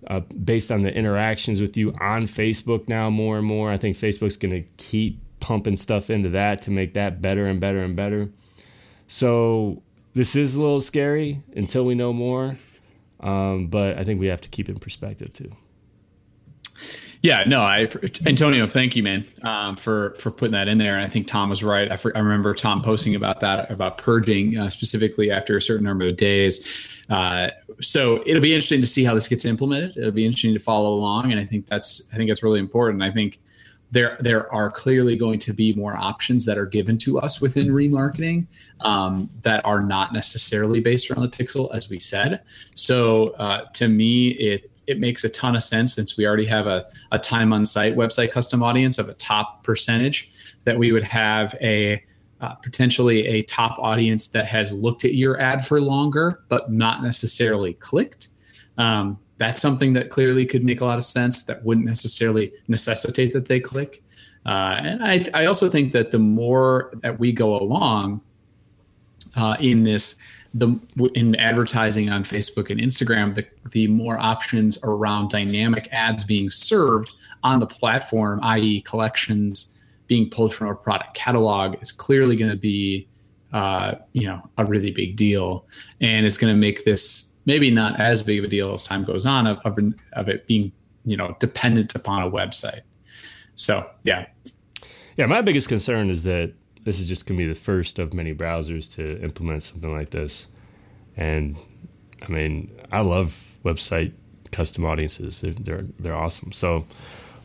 uh, 0.07 0.21
based 0.21 0.73
on 0.73 0.83
the 0.83 0.95
interactions 0.95 1.61
with 1.61 1.77
you 1.77 1.93
on 2.01 2.27
Facebook 2.27 2.89
now 2.89 3.11
more 3.11 3.39
and 3.39 3.47
more. 3.47 3.71
I 3.71 3.77
think 3.77 3.97
Facebook's 3.97 4.37
going 4.37 4.63
to 4.63 4.69
keep 4.77 5.21
pumping 5.41 5.77
stuff 5.77 6.11
into 6.11 6.31
that 6.31 6.63
to 6.63 6.71
make 6.71 6.95
that 6.95 7.21
better 7.21 7.47
and 7.47 7.61
better 7.61 7.81
and 7.81 7.95
better. 7.95 8.31
So 9.07 9.83
this 10.15 10.35
is 10.37 10.57
a 10.57 10.61
little 10.61 10.81
scary 10.81 11.43
until 11.55 11.85
we 11.85 11.95
know 11.95 12.13
more. 12.13 12.57
Um, 13.21 13.67
but 13.67 13.99
I 13.99 14.05
think 14.05 14.21
we 14.21 14.27
have 14.27 14.41
to 14.43 14.49
keep 14.49 14.69
in 14.69 14.79
perspective 14.79 15.33
too. 15.33 15.53
Yeah, 17.23 17.43
no, 17.47 17.61
I 17.61 17.89
Antonio, 18.27 18.67
thank 18.69 18.95
you, 18.95 19.03
man, 19.03 19.27
um, 19.43 19.77
for 19.77 20.15
for 20.21 20.31
putting 20.31 20.53
that 20.53 20.69
in 20.69 20.79
there. 20.79 20.97
And 20.97 21.05
I 21.05 21.09
think 21.09 21.27
Tom 21.27 21.51
was 21.51 21.65
right. 21.65 21.91
I, 21.91 21.97
for, 21.97 22.17
I 22.17 22.21
remember 22.21 22.55
Tom 22.55 22.81
posting 22.81 23.17
about 23.17 23.41
that 23.41 23.71
about 23.71 23.99
purging 23.99 24.57
uh, 24.57 24.71
specifically 24.71 25.31
after 25.31 25.57
a 25.57 25.63
certain 25.63 25.85
number 25.85 26.07
of 26.07 26.17
days. 26.17 26.95
Uh, 27.11 27.51
so 27.81 28.23
it'll 28.25 28.43
be 28.43 28.53
interesting 28.53 28.81
to 28.81 28.87
see 28.87 29.03
how 29.03 29.15
this 29.15 29.27
gets 29.27 29.45
implemented. 29.45 29.97
It'll 29.97 30.13
be 30.13 30.27
interesting 30.27 30.55
to 30.55 30.61
follow 30.61 30.95
along, 30.95 31.33
and 31.33 31.41
I 31.41 31.45
think 31.45 31.67
that's 31.67 32.09
I 32.13 32.17
think 32.17 32.31
that's 32.31 32.43
really 32.43 32.61
important. 32.61 33.03
I 33.03 33.11
think 33.11 33.41
there 33.91 34.17
there 34.21 34.53
are 34.53 34.71
clearly 34.71 35.17
going 35.17 35.39
to 35.41 35.53
be 35.53 35.73
more 35.73 35.97
options 35.97 36.45
that 36.45 36.59
are 36.59 36.67
given 36.67 36.99
to 36.99 37.19
us 37.19 37.41
within 37.41 37.69
remarketing 37.69 38.47
um, 38.83 39.29
that 39.43 39.65
are 39.65 39.83
not 39.83 40.13
necessarily 40.13 40.81
based 40.81 41.11
around 41.11 41.23
the 41.23 41.37
pixel, 41.37 41.75
as 41.75 41.91
we 41.91 41.99
said. 41.99 42.43
So 42.75 43.29
uh, 43.31 43.65
to 43.75 43.89
me, 43.89 44.29
it 44.29 44.78
it 44.89 44.99
makes 44.99 45.23
a 45.23 45.29
ton 45.29 45.55
of 45.55 45.63
sense 45.63 45.95
since 45.95 46.17
we 46.17 46.27
already 46.27 46.47
have 46.47 46.67
a, 46.67 46.87
a 47.13 47.19
time 47.19 47.53
on 47.53 47.65
site 47.65 47.95
website 47.95 48.33
custom 48.33 48.63
audience 48.63 48.99
of 48.99 49.09
a 49.09 49.15
top 49.15 49.63
percentage 49.63 50.33
that 50.65 50.79
we 50.79 50.91
would 50.91 51.05
have 51.05 51.55
a 51.61 52.03
uh, 52.41 52.55
potentially 52.55 53.27
a 53.27 53.43
top 53.43 53.79
audience 53.79 54.29
that 54.29 54.47
has 54.47 54.73
looked 54.73 55.05
at 55.05 55.15
your 55.15 55.41
ad 55.41 55.65
for 55.65 55.81
longer 55.81 56.43
but 56.49 56.73
not 56.73 57.03
necessarily 57.03 57.75
clicked. 57.75 58.29
Um, 58.79 59.19
that's 59.37 59.61
something 59.61 59.93
that 59.93 60.11
clearly 60.11 60.47
could 60.47 60.65
make 60.65 60.81
a 60.81 60.85
lot 60.85 60.99
of 60.99 61.05
sense 61.05 61.43
that 61.45 61.65
wouldn't 61.65 61.87
necessarily 61.87 62.53
necessitate 62.67 63.33
that 63.33 63.47
they 63.47 63.61
click. 63.61 64.03
Uh, 64.47 64.77
and 64.81 65.05
I, 65.05 65.25
I 65.35 65.47
also 65.47 65.69
think 65.69 65.93
that 65.93 66.11
the 66.11 66.19
more 66.19 66.93
that 67.03 67.19
we 67.19 67.33
go 67.33 67.55
along 67.55 68.21
uh, 69.37 69.57
in 69.61 69.83
this 69.83 70.19
the 70.55 70.79
in 71.15 71.35
advertising 71.37 72.09
on 72.11 72.23
Facebook 72.23 72.71
and 72.71 72.81
Instagram, 72.81 73.35
the 73.35 73.47
the 73.71 73.87
more 73.89 74.19
options 74.19 74.79
around 74.83 75.31
dynamic 75.31 75.89
ads 75.93 76.25
being 76.25 76.51
served 76.51 77.15
on 77.43 77.59
the 77.59 77.67
platform, 77.67 78.41
i.e., 78.43 78.81
collections 78.83 79.79
being 80.07 80.31
pulled 80.31 80.55
from 80.55 80.69
a 80.69 80.75
product 80.75 81.15
catalog, 81.15 81.81
is 81.83 81.93
clearly 81.93 82.35
going 82.35 82.51
to 82.51 82.57
be 82.57 83.07
uh, 83.53 83.95
you 84.13 84.27
know 84.27 84.41
a 84.57 84.65
really 84.65 84.91
big 84.91 85.17
deal, 85.17 85.67
and 86.01 86.25
it's 86.25 86.39
going 86.39 86.53
to 86.53 86.59
make 86.59 86.85
this 86.85 87.39
maybe 87.45 87.71
not 87.71 87.99
as 88.01 88.23
big 88.23 88.39
of 88.39 88.45
a 88.45 88.49
deal 88.49 88.75
as 88.75 88.85
time 88.85 89.05
goes 89.05 89.25
on 89.25 89.47
of, 89.47 89.59
of, 89.65 89.79
of 90.13 90.29
it 90.29 90.47
being 90.47 90.73
you 91.05 91.17
know 91.17 91.37
dependent 91.41 91.95
upon 91.95 92.23
a 92.23 92.31
website. 92.31 92.81
So 93.55 93.89
yeah, 94.03 94.27
yeah. 95.17 95.27
My 95.27 95.43
biggest 95.43 95.69
concern 95.69 96.09
is 96.09 96.25
that 96.25 96.55
this 96.89 97.01
is 97.01 97.07
just 97.07 97.27
going 97.27 97.37
to 97.37 97.45
be 97.45 97.49
the 97.49 97.55
first 97.55 97.99
of 97.99 98.15
many 98.15 98.35
browsers 98.35 98.91
to 98.95 99.21
implement 99.23 99.63
something 99.63 99.93
like 99.93 100.09
this. 100.09 100.49
And 101.19 101.59
I 102.27 102.33
mean, 102.33 102.71
I 102.91 103.03
love 103.03 103.59
website 103.63 104.13
custom 104.53 104.87
audiences. 104.87 105.43
They're 105.43 105.53
they're, 105.53 105.85
they're 105.99 106.15
awesome. 106.15 106.51
So 106.51 106.87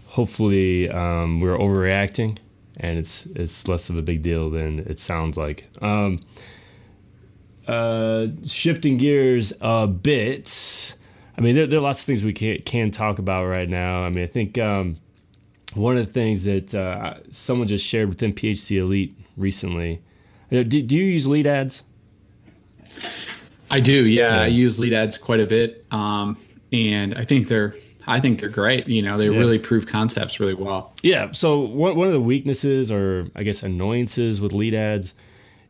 hopefully 0.08 0.90
um, 0.90 1.42
we're 1.42 1.58
overreacting 1.58 2.38
and 2.78 2.98
it's 2.98 3.26
it's 3.36 3.68
less 3.68 3.90
of 3.90 3.98
a 3.98 4.02
big 4.02 4.22
deal 4.22 4.50
than 4.50 4.80
it 4.80 4.98
sounds 4.98 5.36
like. 5.36 5.68
Um, 5.82 6.20
uh, 7.68 8.28
shifting 8.46 8.96
gears 8.96 9.52
a 9.60 9.88
bit. 9.88 10.96
I 11.38 11.42
mean, 11.42 11.56
there, 11.56 11.68
there, 11.68 11.80
are 11.80 11.84
lots 11.84 12.00
of 12.00 12.06
things 12.06 12.24
we 12.24 12.32
can 12.32 12.62
can 12.62 12.92
talk 12.92 13.20
about 13.20 13.48
right 13.48 13.68
now. 13.68 14.04
I 14.04 14.10
mean, 14.10 14.24
I 14.24 14.28
think 14.28 14.58
um, 14.58 15.00
one 15.76 15.98
of 15.98 16.06
the 16.06 16.12
things 16.12 16.44
that 16.46 16.74
uh, 16.76 17.16
someone 17.32 17.68
just 17.68 17.86
shared 17.86 18.10
within 18.10 18.34
PHC 18.34 18.80
Elite 18.80 19.18
recently. 19.38 20.02
Do, 20.50 20.64
do 20.64 20.98
you 20.98 21.06
use 21.06 21.28
lead 21.28 21.48
ads? 21.48 21.84
I 23.72 23.80
do. 23.80 24.06
Yeah. 24.06 24.42
I 24.42 24.46
use 24.48 24.80
lead 24.80 24.94
ads 24.94 25.18
quite 25.18 25.40
a 25.40 25.48
bit, 25.48 25.86
um, 25.92 26.38
and 26.72 27.16
I 27.16 27.26
think 27.26 27.48
they're 27.48 27.74
I 28.06 28.20
think 28.20 28.40
they're 28.40 28.50
great. 28.50 28.88
You 28.88 29.02
know, 29.02 29.18
they 29.18 29.30
yeah. 29.30 29.38
really 29.38 29.60
prove 29.60 29.88
concepts 29.88 30.40
really 30.40 30.54
well. 30.54 30.94
Yeah. 31.02 31.32
So 31.32 31.62
one 31.62 31.96
one 31.96 32.08
of 32.08 32.14
the 32.14 32.20
weaknesses, 32.20 32.92
or 32.92 33.28
I 33.36 33.44
guess 33.44 33.64
annoyances, 33.64 34.42
with 34.42 34.54
lead 34.54 34.74
ads, 34.74 35.16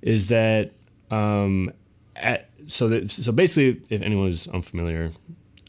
is 0.02 0.28
that 0.28 0.72
um, 1.12 1.72
at 2.16 2.50
so 2.68 2.88
that 2.90 3.12
so 3.12 3.32
basically, 3.32 3.82
if 3.90 4.02
anyone 4.02 4.30
is 4.30 4.48
unfamiliar, 4.48 5.12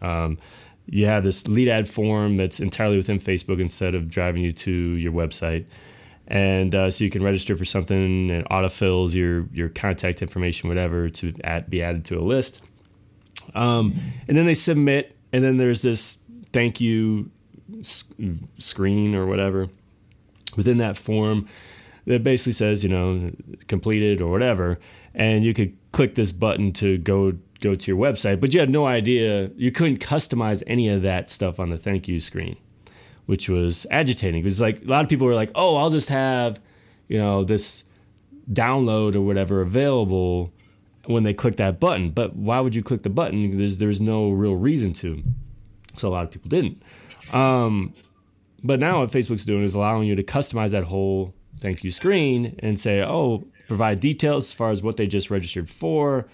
um, 0.02 0.38
you 0.86 1.06
have 1.06 1.24
this 1.24 1.46
lead 1.48 1.68
ad 1.68 1.88
form 1.88 2.36
that's 2.36 2.60
entirely 2.60 2.96
within 2.96 3.18
Facebook 3.18 3.60
instead 3.60 3.94
of 3.94 4.10
driving 4.10 4.42
you 4.42 4.52
to 4.52 4.70
your 4.70 5.12
website. 5.12 5.66
And 6.26 6.74
uh, 6.74 6.90
so 6.90 7.04
you 7.04 7.10
can 7.10 7.22
register 7.22 7.56
for 7.56 7.64
something 7.64 8.30
and 8.30 8.48
autofills 8.48 9.14
your 9.14 9.46
your 9.52 9.68
contact 9.68 10.22
information 10.22 10.68
whatever 10.68 11.08
to 11.08 11.34
add, 11.44 11.68
be 11.68 11.82
added 11.82 12.04
to 12.06 12.18
a 12.18 12.22
list. 12.22 12.62
Um, 13.54 13.94
and 14.26 14.36
then 14.36 14.46
they 14.46 14.54
submit 14.54 15.16
and 15.32 15.44
then 15.44 15.58
there's 15.58 15.82
this 15.82 16.18
thank 16.52 16.80
you 16.80 17.30
screen 17.82 19.14
or 19.14 19.26
whatever. 19.26 19.68
Within 20.56 20.78
that 20.78 20.96
form 20.96 21.48
that 22.06 22.22
basically 22.22 22.52
says 22.52 22.82
you 22.84 22.90
know 22.90 23.30
completed 23.68 24.20
or 24.20 24.30
whatever. 24.30 24.78
And 25.14 25.44
you 25.44 25.54
could 25.54 25.76
click 25.92 26.14
this 26.14 26.32
button 26.32 26.72
to 26.74 26.98
go 26.98 27.34
go 27.64 27.74
to 27.74 27.90
your 27.90 28.00
website 28.00 28.38
but 28.38 28.54
you 28.54 28.60
had 28.60 28.70
no 28.70 28.86
idea 28.86 29.50
you 29.56 29.72
couldn't 29.72 29.98
customize 29.98 30.62
any 30.66 30.88
of 30.88 31.02
that 31.02 31.30
stuff 31.30 31.58
on 31.58 31.70
the 31.70 31.78
thank 31.78 32.06
you 32.06 32.20
screen 32.20 32.56
which 33.26 33.48
was 33.48 33.86
agitating 33.90 34.42
because 34.42 34.60
like 34.60 34.82
a 34.82 34.86
lot 34.86 35.02
of 35.02 35.08
people 35.08 35.26
were 35.26 35.34
like, 35.34 35.50
"Oh, 35.54 35.76
I'll 35.76 35.90
just 35.90 36.08
have, 36.08 36.60
you 37.08 37.18
know, 37.18 37.44
this 37.44 37.84
download 38.52 39.14
or 39.14 39.22
whatever 39.22 39.60
available 39.60 40.52
when 41.06 41.22
they 41.22 41.32
click 41.32 41.56
that 41.56 41.80
button." 41.80 42.10
But 42.10 42.36
why 42.36 42.60
would 42.60 42.74
you 42.74 42.82
click 42.82 43.02
the 43.02 43.10
button? 43.10 43.56
There's 43.56 43.78
there's 43.78 44.00
no 44.00 44.30
real 44.30 44.56
reason 44.56 44.92
to. 44.94 45.22
So 45.96 46.08
a 46.08 46.10
lot 46.10 46.24
of 46.24 46.30
people 46.30 46.48
didn't. 46.48 46.82
Um, 47.32 47.94
but 48.62 48.80
now 48.80 49.00
what 49.00 49.10
Facebook's 49.10 49.44
doing 49.44 49.62
is 49.62 49.74
allowing 49.74 50.08
you 50.08 50.14
to 50.16 50.22
customize 50.22 50.70
that 50.70 50.84
whole 50.84 51.34
thank 51.60 51.84
you 51.84 51.90
screen 51.90 52.56
and 52.60 52.78
say, 52.78 53.02
"Oh, 53.02 53.44
provide 53.68 54.00
details 54.00 54.44
as 54.44 54.52
far 54.52 54.70
as 54.70 54.82
what 54.82 54.96
they 54.96 55.06
just 55.06 55.30
registered 55.30 55.68
for." 55.68 56.26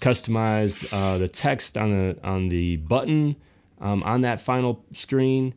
Customize 0.00 0.92
uh, 0.92 1.18
the 1.18 1.28
text 1.28 1.78
on 1.78 1.90
the 1.90 2.18
on 2.22 2.48
the 2.48 2.76
button 2.76 3.36
um, 3.80 4.02
on 4.02 4.22
that 4.22 4.40
final 4.40 4.84
screen 4.92 5.54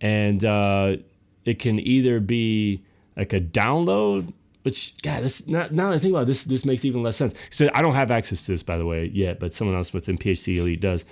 and 0.00 0.44
uh, 0.44 0.96
it 1.44 1.58
can 1.58 1.78
either 1.80 2.20
be 2.20 2.82
like 3.16 3.32
a 3.32 3.40
download 3.40 4.32
which 4.62 4.94
God, 5.02 5.22
this 5.22 5.48
not, 5.48 5.72
now 5.72 5.88
that 5.88 5.96
I 5.96 5.98
think 5.98 6.12
about 6.12 6.22
it, 6.22 6.26
this, 6.26 6.44
this 6.44 6.64
makes 6.64 6.84
even 6.84 7.02
less 7.02 7.16
sense. 7.16 7.34
So 7.50 7.68
I 7.74 7.82
don't 7.82 7.94
have 7.94 8.10
access 8.10 8.42
to 8.42 8.52
this, 8.52 8.62
by 8.62 8.78
the 8.78 8.86
way, 8.86 9.10
yet, 9.12 9.40
but 9.40 9.52
someone 9.52 9.76
else 9.76 9.92
within 9.92 10.16
PHC 10.16 10.58
Elite 10.58 10.80
does, 10.80 11.04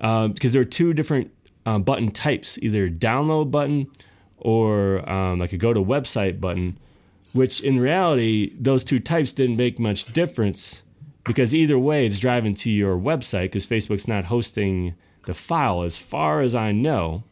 um, 0.00 0.32
because 0.32 0.52
there 0.52 0.62
are 0.62 0.66
two 0.66 0.92
different 0.92 1.30
um, 1.66 1.84
button 1.84 2.10
types: 2.10 2.58
either 2.58 2.90
download 2.90 3.50
button 3.50 3.86
or 4.38 5.08
um, 5.08 5.38
like 5.38 5.52
a 5.52 5.56
go 5.56 5.72
to 5.72 5.80
website 5.80 6.40
button. 6.40 6.78
Which 7.32 7.60
in 7.60 7.78
reality, 7.78 8.56
those 8.58 8.82
two 8.82 8.98
types 8.98 9.32
didn't 9.32 9.56
make 9.56 9.78
much 9.78 10.12
difference 10.12 10.82
because 11.30 11.54
either 11.54 11.78
way, 11.78 12.04
it's 12.04 12.18
driving 12.18 12.56
to 12.56 12.72
your 12.72 12.98
website 12.98 13.44
because 13.44 13.64
Facebook's 13.64 14.08
not 14.08 14.24
hosting 14.24 14.96
the 15.26 15.34
file, 15.34 15.84
as 15.84 15.96
far 15.96 16.40
as 16.40 16.56
I 16.56 16.72
know. 16.72 17.22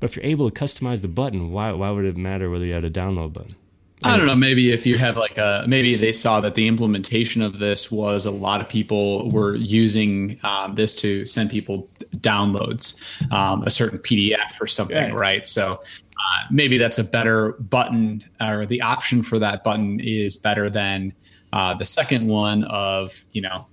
But 0.00 0.08
if 0.08 0.16
you're 0.16 0.24
able 0.24 0.48
to 0.48 0.64
customize 0.64 1.02
the 1.02 1.08
button, 1.08 1.50
why 1.50 1.72
why 1.72 1.90
would 1.90 2.06
it 2.06 2.16
matter 2.16 2.48
whether 2.48 2.64
you 2.64 2.72
had 2.72 2.86
a 2.86 2.90
download 2.90 3.34
button? 3.34 3.56
I 4.02 4.16
don't 4.16 4.24
know. 4.24 4.34
Maybe 4.34 4.72
if 4.72 4.86
you 4.86 4.96
have 4.96 5.18
like 5.18 5.36
a 5.36 5.66
maybe 5.68 5.96
they 5.96 6.14
saw 6.14 6.40
that 6.40 6.54
the 6.54 6.66
implementation 6.66 7.42
of 7.42 7.58
this 7.58 7.92
was 7.92 8.24
a 8.24 8.30
lot 8.30 8.62
of 8.62 8.70
people 8.70 9.28
were 9.28 9.54
using 9.54 10.40
um, 10.42 10.74
this 10.74 10.98
to 11.02 11.26
send 11.26 11.50
people 11.50 11.86
downloads, 12.16 13.02
um, 13.30 13.64
a 13.64 13.70
certain 13.70 13.98
PDF 13.98 14.58
or 14.62 14.66
something, 14.66 14.96
yeah. 14.96 15.12
right? 15.12 15.46
So 15.46 15.74
uh, 15.74 16.46
maybe 16.50 16.78
that's 16.78 16.98
a 16.98 17.04
better 17.04 17.52
button, 17.52 18.24
or 18.40 18.64
the 18.64 18.80
option 18.80 19.22
for 19.22 19.38
that 19.40 19.62
button 19.62 20.00
is 20.00 20.36
better 20.36 20.70
than 20.70 21.12
uh, 21.52 21.74
the 21.74 21.84
second 21.84 22.26
one 22.26 22.64
of 22.64 23.24
you 23.32 23.42
know 23.42 23.66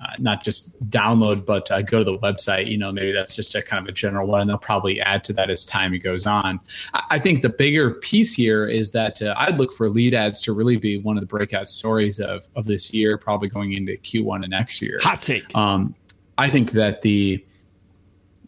uh, 0.00 0.14
not 0.18 0.42
just 0.42 0.82
download, 0.88 1.44
but 1.44 1.70
uh, 1.70 1.82
go 1.82 1.98
to 1.98 2.04
the 2.04 2.18
website. 2.18 2.66
You 2.66 2.78
know, 2.78 2.90
maybe 2.90 3.12
that's 3.12 3.36
just 3.36 3.54
a 3.54 3.62
kind 3.62 3.82
of 3.82 3.88
a 3.88 3.92
general 3.92 4.26
one, 4.26 4.40
and 4.40 4.48
they'll 4.48 4.56
probably 4.58 5.00
add 5.00 5.22
to 5.24 5.32
that 5.34 5.50
as 5.50 5.64
time 5.66 5.96
goes 5.98 6.26
on. 6.26 6.58
I, 6.94 7.02
I 7.10 7.18
think 7.18 7.42
the 7.42 7.50
bigger 7.50 7.92
piece 7.92 8.32
here 8.32 8.66
is 8.66 8.92
that 8.92 9.20
uh, 9.20 9.34
I'd 9.36 9.58
look 9.58 9.72
for 9.72 9.90
lead 9.90 10.14
ads 10.14 10.40
to 10.42 10.54
really 10.54 10.76
be 10.76 10.98
one 10.98 11.16
of 11.18 11.20
the 11.20 11.26
breakout 11.26 11.68
stories 11.68 12.18
of 12.18 12.48
of 12.56 12.64
this 12.64 12.94
year, 12.94 13.18
probably 13.18 13.48
going 13.48 13.74
into 13.74 13.92
Q1 13.92 14.44
of 14.44 14.50
next 14.50 14.80
year. 14.80 15.00
Hot 15.02 15.20
take. 15.20 15.54
Um, 15.54 15.94
I 16.38 16.48
think 16.48 16.70
that 16.72 17.02
the 17.02 17.44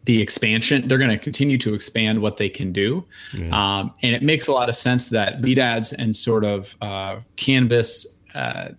the 0.04 0.20
expansion 0.20 0.88
they're 0.88 0.98
going 0.98 1.10
to 1.10 1.18
continue 1.18 1.56
to 1.58 1.74
expand 1.74 2.20
what 2.20 2.36
they 2.36 2.48
can 2.48 2.72
do 2.72 3.04
yeah. 3.34 3.78
um, 3.78 3.94
and 4.02 4.16
it 4.16 4.22
makes 4.22 4.48
a 4.48 4.52
lot 4.52 4.68
of 4.68 4.74
sense 4.74 5.10
that 5.10 5.40
lead 5.40 5.60
ads 5.60 5.92
and 5.92 6.16
sort 6.16 6.44
of 6.44 6.74
uh, 6.80 7.20
canvas 7.36 8.20
uh, 8.34 8.70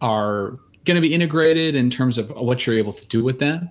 are 0.00 0.58
going 0.84 0.94
to 0.94 1.00
be 1.00 1.12
integrated 1.12 1.74
in 1.74 1.90
terms 1.90 2.16
of 2.16 2.30
what 2.30 2.66
you're 2.66 2.76
able 2.76 2.92
to 2.92 3.06
do 3.08 3.24
with 3.24 3.38
them. 3.38 3.70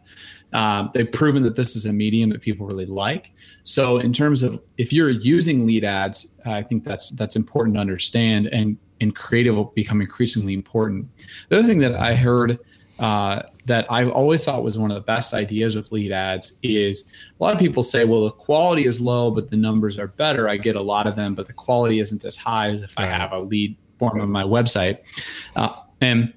Um, 0.53 0.91
they've 0.93 1.11
proven 1.11 1.43
that 1.43 1.55
this 1.55 1.75
is 1.75 1.85
a 1.85 1.93
medium 1.93 2.29
that 2.29 2.41
people 2.41 2.67
really 2.67 2.85
like. 2.85 3.33
So, 3.63 3.97
in 3.97 4.13
terms 4.13 4.41
of 4.43 4.61
if 4.77 4.93
you're 4.93 5.09
using 5.09 5.65
lead 5.65 5.83
ads, 5.83 6.27
I 6.45 6.61
think 6.61 6.83
that's 6.83 7.09
that's 7.11 7.35
important 7.35 7.75
to 7.75 7.81
understand. 7.81 8.47
And 8.47 8.77
and 9.01 9.13
creative 9.15 9.55
will 9.55 9.65
become 9.75 10.01
increasingly 10.01 10.53
important. 10.53 11.07
The 11.49 11.59
other 11.59 11.67
thing 11.67 11.79
that 11.79 11.95
I 11.95 12.15
heard 12.15 12.59
uh, 12.99 13.41
that 13.65 13.91
I 13.91 14.05
always 14.05 14.45
thought 14.45 14.63
was 14.63 14.77
one 14.77 14.91
of 14.91 14.95
the 14.95 15.01
best 15.01 15.33
ideas 15.33 15.75
with 15.75 15.91
lead 15.91 16.11
ads 16.11 16.57
is 16.63 17.11
a 17.37 17.43
lot 17.43 17.53
of 17.53 17.59
people 17.59 17.83
say, 17.83 18.05
well, 18.05 18.23
the 18.23 18.31
quality 18.31 18.85
is 18.85 19.01
low, 19.01 19.31
but 19.31 19.49
the 19.49 19.57
numbers 19.57 19.99
are 19.99 20.07
better. 20.07 20.47
I 20.47 20.57
get 20.57 20.75
a 20.75 20.81
lot 20.81 21.07
of 21.07 21.15
them, 21.15 21.35
but 21.35 21.47
the 21.47 21.53
quality 21.53 21.99
isn't 21.99 22.23
as 22.23 22.37
high 22.37 22.69
as 22.69 22.81
if 22.81 22.93
I 22.97 23.05
have 23.07 23.33
a 23.33 23.39
lead 23.39 23.75
form 23.99 24.21
on 24.21 24.29
my 24.29 24.43
website. 24.43 24.99
Uh, 25.55 25.75
and 26.01 26.33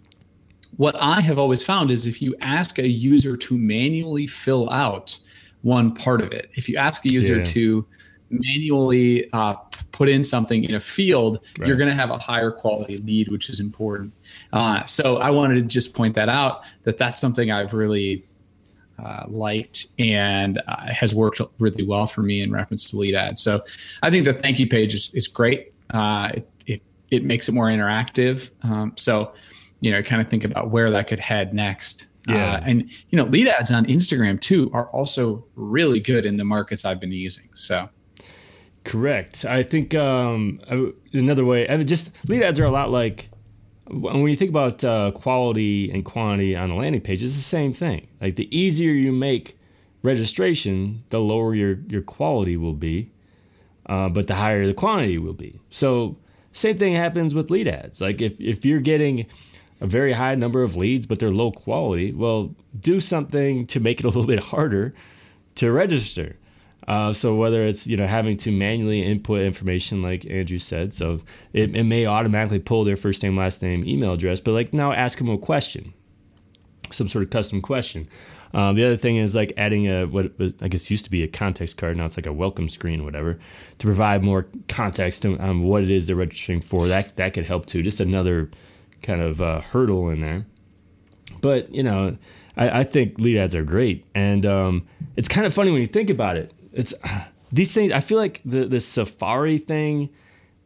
what 0.77 1.01
I 1.01 1.21
have 1.21 1.39
always 1.39 1.63
found 1.63 1.91
is 1.91 2.07
if 2.07 2.23
you 2.23 2.37
ask 2.41 2.79
a 2.79 2.89
user 2.89 3.37
to 3.37 3.59
manually 3.59 4.27
fill 4.27 4.71
out 4.71 5.19
one 5.63 5.93
part 5.93 6.23
of 6.23 6.33
it, 6.33 6.51
if 6.55 6.69
you 6.69 6.77
ask 6.77 7.05
a 7.05 7.13
user 7.13 7.39
yeah. 7.39 7.45
to 7.45 7.87
manually 8.31 9.29
uh, 9.33 9.55
put 9.93 10.09
in 10.09 10.23
something 10.23 10.65
in 10.65 10.75
a 10.77 10.81
field, 10.81 11.45
right. 11.59 11.67
you're 11.67 11.77
going 11.77 11.89
to 11.89 11.95
have 11.95 12.11
a 12.11 12.19
higher 12.19 12.51
quality 12.51 12.99
lead, 12.99 13.29
which 13.29 13.51
is 13.51 13.59
important. 13.59 14.13
Uh, 14.53 14.85
so 14.85 15.17
I 15.17 15.31
wanted 15.31 15.55
to 15.57 15.63
just 15.63 15.97
point 15.97 16.15
that 16.15 16.29
out 16.29 16.65
that 16.85 16.99
that's 16.99 17.19
something 17.19 17.51
I've 17.51 17.75
really 17.75 18.25
uh, 18.99 19.25
liked 19.29 19.87
and 19.99 20.61
uh, 20.67 20.93
has 20.93 21.15
worked 21.15 21.41
really 21.59 21.85
well 21.85 22.07
for 22.07 22.23
me 22.23 22.43
in 22.43 22.53
reference 22.53 22.91
to 22.91 22.97
lead 22.97 23.15
ads. 23.15 23.43
So 23.43 23.61
I 24.03 24.11
think 24.11 24.25
the 24.25 24.33
thank 24.33 24.59
you 24.59 24.69
page 24.69 24.95
is, 24.95 25.15
is 25.15 25.29
great. 25.29 25.73
Uh, 25.91 26.31
it, 26.35 26.49
it, 27.11 27.25
makes 27.25 27.49
it 27.49 27.53
more 27.53 27.67
interactive. 27.67 28.51
Um, 28.63 28.93
so, 28.97 29.33
you 29.81 29.91
know, 29.91 30.03
kind 30.03 30.21
of 30.23 30.29
think 30.29 30.45
about 30.45 30.71
where 30.71 30.91
that 30.91 31.07
could 31.07 31.21
head 31.21 31.55
next. 31.55 32.07
Yeah. 32.29 32.55
Uh, 32.55 32.61
and, 32.65 32.91
you 33.11 33.17
know, 33.17 33.25
lead 33.25 33.49
ads 33.49 33.71
on 33.71 33.87
Instagram 33.87 34.41
too 34.41 34.71
are 34.73 34.89
also 34.91 35.45
really 35.55 36.01
good 36.01 36.27
in 36.27 36.37
the 36.37 36.45
markets 36.45 36.85
I've 36.85 37.01
been 37.01 37.13
using. 37.13 37.49
So, 37.55 37.89
Correct. 38.89 39.45
I 39.45 39.63
think 39.63 39.95
um, 39.95 40.61
another 41.13 41.45
way, 41.45 41.69
I 41.69 41.77
mean, 41.77 41.87
just 41.87 42.11
lead 42.27 42.43
ads 42.43 42.59
are 42.59 42.65
a 42.65 42.71
lot 42.71 42.91
like 42.91 43.29
when 43.91 44.29
you 44.29 44.37
think 44.37 44.51
about 44.51 44.83
uh, 44.83 45.11
quality 45.13 45.91
and 45.91 46.05
quantity 46.05 46.57
on 46.57 46.71
a 46.71 46.77
landing 46.77 47.03
page. 47.03 47.23
It's 47.23 47.35
the 47.35 47.41
same 47.41 47.75
thing. 47.75 48.09
Like 48.19 48.37
the 48.37 48.57
easier 48.57 48.93
you 48.93 49.13
make 49.13 49.59
registration, 50.03 51.05
the 51.11 51.21
lower 51.21 51.55
your 51.55 51.79
your 51.89 52.01
quality 52.01 52.57
will 52.57 52.73
be, 52.73 53.13
uh, 53.87 54.09
but 54.09 54.27
the 54.27 54.37
higher 54.37 54.67
the 54.67 54.75
quantity 54.75 55.19
will 55.19 55.35
be. 55.35 55.61
So 55.69 56.17
same 56.53 56.79
thing 56.79 56.95
happens 56.95 57.35
with 57.35 57.51
lead 57.51 57.69
ads. 57.69 58.01
Like 58.01 58.21
if 58.21 58.41
if 58.41 58.65
you're 58.65 58.81
getting 58.81 59.27
a 59.81 59.87
very 59.87 60.13
high 60.13 60.35
number 60.35 60.63
of 60.63 60.77
leads, 60.77 61.07
but 61.07 61.19
they're 61.19 61.31
low 61.31 61.53
quality, 61.53 62.13
well, 62.13 62.55
do 62.79 62.99
something 62.99 63.67
to 63.69 63.81
make 63.81 64.01
it 64.01 64.05
a 64.05 64.09
little 64.09 64.27
bit 64.27 64.41
harder 64.41 64.95
to 65.57 65.71
register. 65.71 66.37
Uh, 66.87 67.13
so 67.13 67.35
whether 67.35 67.65
it's 67.65 67.87
you 67.87 67.97
know 67.97 68.07
having 68.07 68.37
to 68.39 68.51
manually 68.51 69.03
input 69.03 69.43
information 69.43 70.01
like 70.01 70.25
Andrew 70.31 70.59
said, 70.59 70.95
so 70.95 71.21
it, 71.53 71.75
it 71.75 71.85
may 71.85 72.07
automatically 72.07 72.59
pull 72.59 72.85
their 72.85 72.97
first 72.97 73.23
name, 73.23 73.37
last 73.37 73.63
name, 73.63 73.85
email 73.85 74.15
address, 74.15 74.41
but 74.41 74.53
like 74.53 74.73
now 74.73 74.93
ask 74.93 75.19
them 75.19 75.29
a 75.29 75.37
question, 75.37 75.93
some 76.91 77.07
sort 77.07 77.25
of 77.25 77.31
custom 77.31 77.61
question. 77.61 78.09
Um, 78.55 78.75
the 78.75 78.85
other 78.85 78.97
thing 78.97 79.17
is 79.17 79.35
like 79.35 79.53
adding 79.57 79.87
a 79.87 80.07
what 80.07 80.33
I 80.63 80.69
guess 80.69 80.91
used 80.91 81.05
to 81.05 81.11
be 81.11 81.23
a 81.23 81.29
context 81.29 81.77
card, 81.77 81.97
now 81.97 82.05
it's 82.05 82.17
like 82.17 82.27
a 82.27 82.33
welcome 82.33 82.69
screen, 82.69 83.05
whatever, 83.05 83.39
to 83.79 83.87
provide 83.87 84.23
more 84.23 84.47
context 84.69 85.27
on 85.27 85.41
um, 85.41 85.63
what 85.65 85.83
it 85.83 85.91
is 85.91 86.07
they're 86.07 86.17
registering 86.17 86.61
for. 86.61 86.89
That 86.89 87.17
that 87.17 87.35
could 87.35 87.45
help 87.45 87.67
too. 87.67 87.83
Just 87.83 88.01
another 88.01 88.51
kind 89.03 89.21
of 89.21 89.41
uh, 89.41 89.61
hurdle 89.61 90.09
in 90.11 90.21
there. 90.21 90.47
But 91.41 91.73
you 91.75 91.83
know, 91.83 92.17
I, 92.57 92.81
I, 92.81 92.85
think 92.85 93.19
lead 93.19 93.39
ads 93.39 93.55
are 93.55 93.63
great, 93.63 94.07
and 94.15 94.45
um, 94.47 94.83
it's 95.15 95.29
kind 95.29 95.47
of 95.47 95.53
funny 95.53 95.71
when 95.71 95.81
you 95.81 95.87
think 95.87 96.11
about 96.11 96.37
it 96.37 96.53
it's 96.73 96.95
these 97.53 97.75
things. 97.75 97.93
I 97.93 98.01
feel 98.01 98.19
like 98.19 98.41
the 98.45 98.65
the 98.65 98.81
Safari 98.81 99.59
thing 99.59 100.11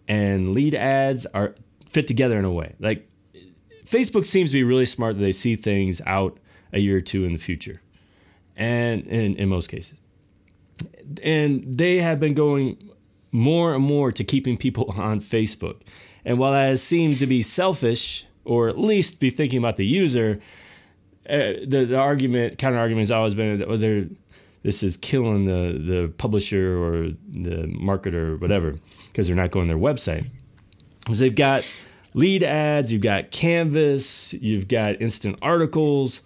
and 0.06 0.50
lead 0.50 0.74
ads 0.74 1.26
are 1.26 1.54
fit 1.86 2.06
together 2.06 2.38
in 2.38 2.44
a 2.44 2.52
way. 2.52 2.74
Like 2.78 3.08
Facebook 3.84 4.24
seems 4.24 4.50
to 4.50 4.54
be 4.54 4.64
really 4.64 4.86
smart 4.86 5.16
that 5.16 5.22
they 5.22 5.32
see 5.32 5.56
things 5.56 6.00
out 6.06 6.38
a 6.72 6.80
year 6.80 6.98
or 6.98 7.00
two 7.00 7.24
in 7.24 7.32
the 7.32 7.38
future, 7.38 7.80
and 8.56 9.06
in 9.06 9.36
in 9.36 9.48
most 9.48 9.68
cases, 9.68 9.98
and 11.22 11.64
they 11.66 11.98
have 11.98 12.20
been 12.20 12.34
going 12.34 12.90
more 13.30 13.74
and 13.74 13.82
more 13.82 14.12
to 14.12 14.24
keeping 14.24 14.56
people 14.56 14.92
on 14.96 15.20
Facebook. 15.20 15.80
And 16.24 16.38
while 16.38 16.52
that 16.52 16.78
seemed 16.78 17.18
to 17.18 17.26
be 17.26 17.42
selfish, 17.42 18.26
or 18.44 18.68
at 18.68 18.78
least 18.78 19.18
be 19.18 19.30
thinking 19.30 19.58
about 19.58 19.76
the 19.76 19.86
user, 19.86 20.40
uh, 21.28 21.54
the, 21.66 21.86
the 21.88 21.96
argument, 21.96 22.58
counter 22.58 22.78
argument 22.78 23.02
has 23.02 23.10
always 23.10 23.34
been 23.34 23.58
that 23.58 23.68
well, 23.68 23.78
they're 23.78 24.06
this 24.62 24.82
is 24.82 24.96
killing 24.96 25.44
the 25.46 25.78
the 25.78 26.08
publisher 26.18 26.76
or 26.78 27.08
the 27.28 27.66
marketer 27.68 28.30
or 28.30 28.36
whatever 28.36 28.76
because 29.06 29.26
they're 29.26 29.36
not 29.36 29.50
going 29.50 29.68
to 29.68 29.74
their 29.74 29.82
website. 29.82 30.26
Because 31.00 31.18
they've 31.18 31.34
got 31.34 31.64
lead 32.14 32.42
ads, 32.44 32.92
you've 32.92 33.02
got 33.02 33.30
Canvas, 33.30 34.32
you've 34.34 34.68
got 34.68 35.00
instant 35.00 35.38
articles. 35.42 36.22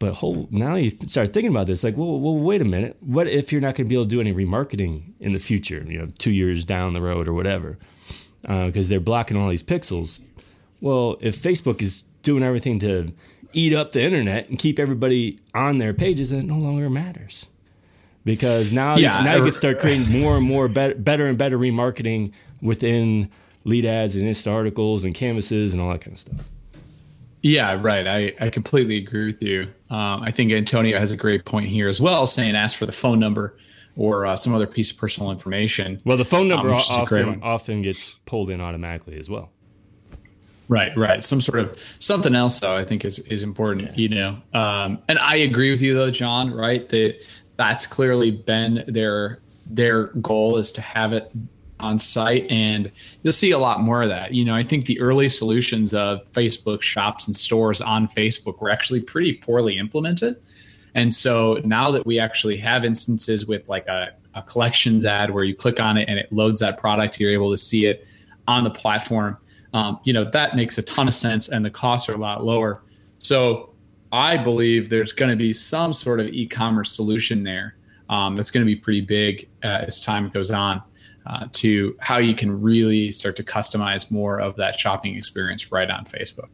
But 0.00 0.14
whole, 0.14 0.48
now 0.50 0.76
you 0.76 0.88
start 0.90 1.32
thinking 1.32 1.50
about 1.50 1.66
this, 1.66 1.84
like, 1.84 1.96
well, 1.96 2.18
well, 2.18 2.34
wait 2.36 2.62
a 2.62 2.64
minute. 2.64 2.96
What 3.00 3.28
if 3.28 3.52
you're 3.52 3.60
not 3.60 3.74
going 3.74 3.86
to 3.86 3.88
be 3.88 3.94
able 3.94 4.06
to 4.06 4.10
do 4.10 4.20
any 4.20 4.32
remarketing 4.32 5.12
in 5.20 5.34
the 5.34 5.38
future? 5.38 5.84
You 5.86 5.98
know, 5.98 6.08
two 6.18 6.32
years 6.32 6.64
down 6.64 6.94
the 6.94 7.02
road 7.02 7.28
or 7.28 7.34
whatever, 7.34 7.78
because 8.40 8.86
uh, 8.86 8.90
they're 8.90 8.98
blocking 8.98 9.36
all 9.36 9.50
these 9.50 9.62
pixels. 9.62 10.18
Well, 10.80 11.18
if 11.20 11.36
Facebook 11.36 11.82
is 11.82 12.02
doing 12.22 12.42
everything 12.42 12.78
to 12.80 13.12
eat 13.52 13.74
up 13.74 13.92
the 13.92 14.02
internet 14.02 14.48
and 14.48 14.58
keep 14.58 14.78
everybody 14.78 15.38
on 15.54 15.76
their 15.76 15.92
pages, 15.92 16.30
then 16.30 16.40
it 16.40 16.46
no 16.46 16.56
longer 16.56 16.88
matters 16.88 17.46
because 18.24 18.72
now 18.72 18.96
yeah, 18.96 19.18
you, 19.18 19.24
now 19.24 19.36
you 19.36 19.42
can 19.42 19.52
start 19.52 19.80
creating 19.80 20.08
more 20.20 20.36
and 20.36 20.46
more 20.46 20.68
better, 20.68 20.94
better 20.94 21.26
and 21.26 21.36
better 21.38 21.58
remarketing 21.58 22.32
within 22.62 23.30
lead 23.64 23.84
ads 23.84 24.16
and 24.16 24.24
Insta 24.26 24.52
articles 24.52 25.04
and 25.04 25.14
canvases 25.14 25.72
and 25.72 25.82
all 25.82 25.90
that 25.92 26.00
kind 26.00 26.14
of 26.14 26.20
stuff. 26.20 26.48
Yeah, 27.42 27.78
right. 27.80 28.06
I, 28.06 28.32
I 28.40 28.50
completely 28.50 28.98
agree 28.98 29.26
with 29.26 29.42
you. 29.42 29.62
Um, 29.88 30.22
I 30.22 30.30
think 30.30 30.52
Antonio 30.52 30.98
has 30.98 31.10
a 31.10 31.16
great 31.16 31.44
point 31.44 31.66
here 31.66 31.88
as 31.88 32.00
well, 32.00 32.26
saying 32.26 32.54
ask 32.54 32.76
for 32.76 32.86
the 32.86 32.92
phone 32.92 33.18
number 33.18 33.56
or 33.96 34.26
uh, 34.26 34.36
some 34.36 34.54
other 34.54 34.66
piece 34.66 34.90
of 34.90 34.98
personal 34.98 35.30
information. 35.30 36.00
Well, 36.04 36.16
the 36.16 36.24
phone 36.24 36.48
number 36.48 36.68
um, 36.68 36.76
often, 36.90 37.42
often 37.42 37.82
gets 37.82 38.10
pulled 38.26 38.50
in 38.50 38.60
automatically 38.60 39.18
as 39.18 39.28
well. 39.30 39.50
Right, 40.68 40.96
right. 40.96 41.22
Some 41.24 41.40
sort 41.40 41.58
of 41.58 41.96
something 41.98 42.34
else 42.36 42.60
though 42.60 42.76
I 42.76 42.84
think 42.84 43.04
is 43.04 43.18
is 43.20 43.42
important, 43.42 43.88
yeah. 43.88 43.96
you 43.96 44.08
know. 44.08 44.38
Um, 44.54 45.02
and 45.08 45.18
I 45.18 45.36
agree 45.36 45.70
with 45.70 45.82
you 45.82 45.94
though, 45.94 46.12
Jon. 46.12 46.54
Right, 46.54 46.88
that 46.90 47.20
that's 47.56 47.88
clearly 47.88 48.30
been 48.30 48.84
their 48.86 49.40
their 49.66 50.06
goal 50.18 50.58
is 50.58 50.70
to 50.72 50.80
have 50.80 51.12
it 51.12 51.32
on 51.80 51.98
site 51.98 52.46
and 52.50 52.90
you'll 53.22 53.32
see 53.32 53.50
a 53.50 53.58
lot 53.58 53.80
more 53.80 54.02
of 54.02 54.08
that. 54.08 54.32
You 54.32 54.44
know 54.44 54.54
i 54.54 54.62
think 54.62 54.86
the 54.86 55.00
early 55.00 55.28
solutions 55.28 55.94
of 55.94 56.30
facebook 56.32 56.82
shops 56.82 57.26
and 57.26 57.34
stores 57.34 57.80
on 57.80 58.06
facebook 58.06 58.60
were 58.60 58.70
actually 58.70 59.00
pretty 59.00 59.34
poorly 59.34 59.78
implemented. 59.78 60.36
And 60.94 61.14
so 61.14 61.60
now 61.64 61.90
that 61.92 62.04
we 62.04 62.18
actually 62.18 62.56
have 62.56 62.84
instances 62.84 63.46
with 63.46 63.68
like 63.68 63.86
a, 63.86 64.12
a 64.34 64.42
collections 64.42 65.06
ad 65.06 65.30
where 65.30 65.44
you 65.44 65.54
click 65.54 65.78
on 65.78 65.96
it 65.96 66.08
and 66.08 66.18
it 66.18 66.32
loads 66.32 66.60
that 66.60 66.78
product 66.78 67.20
you're 67.20 67.32
able 67.32 67.50
to 67.50 67.58
see 67.58 67.86
it 67.86 68.06
on 68.48 68.64
the 68.64 68.70
platform 68.70 69.36
um, 69.72 70.00
you 70.04 70.12
know 70.12 70.24
that 70.24 70.56
makes 70.56 70.78
a 70.78 70.82
ton 70.82 71.08
of 71.08 71.14
sense 71.14 71.48
and 71.48 71.64
the 71.64 71.70
costs 71.70 72.08
are 72.08 72.14
a 72.14 72.18
lot 72.18 72.44
lower. 72.44 72.82
So 73.18 73.70
I 74.12 74.36
believe 74.36 74.88
there's 74.88 75.12
going 75.12 75.30
to 75.30 75.36
be 75.36 75.52
some 75.52 75.92
sort 75.92 76.20
of 76.20 76.28
e-commerce 76.28 76.92
solution 76.92 77.44
there 77.44 77.76
um, 78.08 78.36
that's 78.36 78.50
going 78.50 78.64
to 78.64 78.66
be 78.66 78.76
pretty 78.76 79.02
big 79.02 79.48
uh, 79.62 79.84
as 79.86 80.02
time 80.02 80.28
goes 80.30 80.50
on 80.50 80.82
uh, 81.30 81.46
to 81.52 81.96
how 82.00 82.18
you 82.18 82.34
can 82.34 82.60
really 82.60 83.12
start 83.12 83.36
to 83.36 83.44
customize 83.44 84.10
more 84.10 84.40
of 84.40 84.56
that 84.56 84.78
shopping 84.78 85.16
experience 85.16 85.70
right 85.70 85.88
on 85.88 86.04
Facebook. 86.04 86.48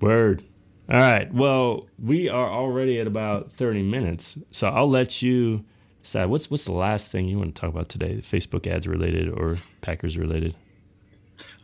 Word. 0.00 0.42
All 0.88 0.96
right. 0.96 1.32
Well, 1.34 1.86
we 2.02 2.30
are 2.30 2.50
already 2.50 2.98
at 2.98 3.06
about 3.06 3.52
30 3.52 3.82
minutes, 3.82 4.38
so 4.50 4.68
I'll 4.68 4.88
let 4.88 5.20
you 5.20 5.66
decide 6.02 6.26
what's 6.26 6.50
what's 6.50 6.64
the 6.64 6.72
last 6.72 7.12
thing 7.12 7.28
you 7.28 7.36
want 7.36 7.54
to 7.54 7.60
talk 7.60 7.68
about 7.68 7.90
today, 7.90 8.16
Facebook 8.18 8.66
ads 8.66 8.88
related 8.88 9.28
or 9.28 9.56
Packers 9.82 10.16
related. 10.16 10.54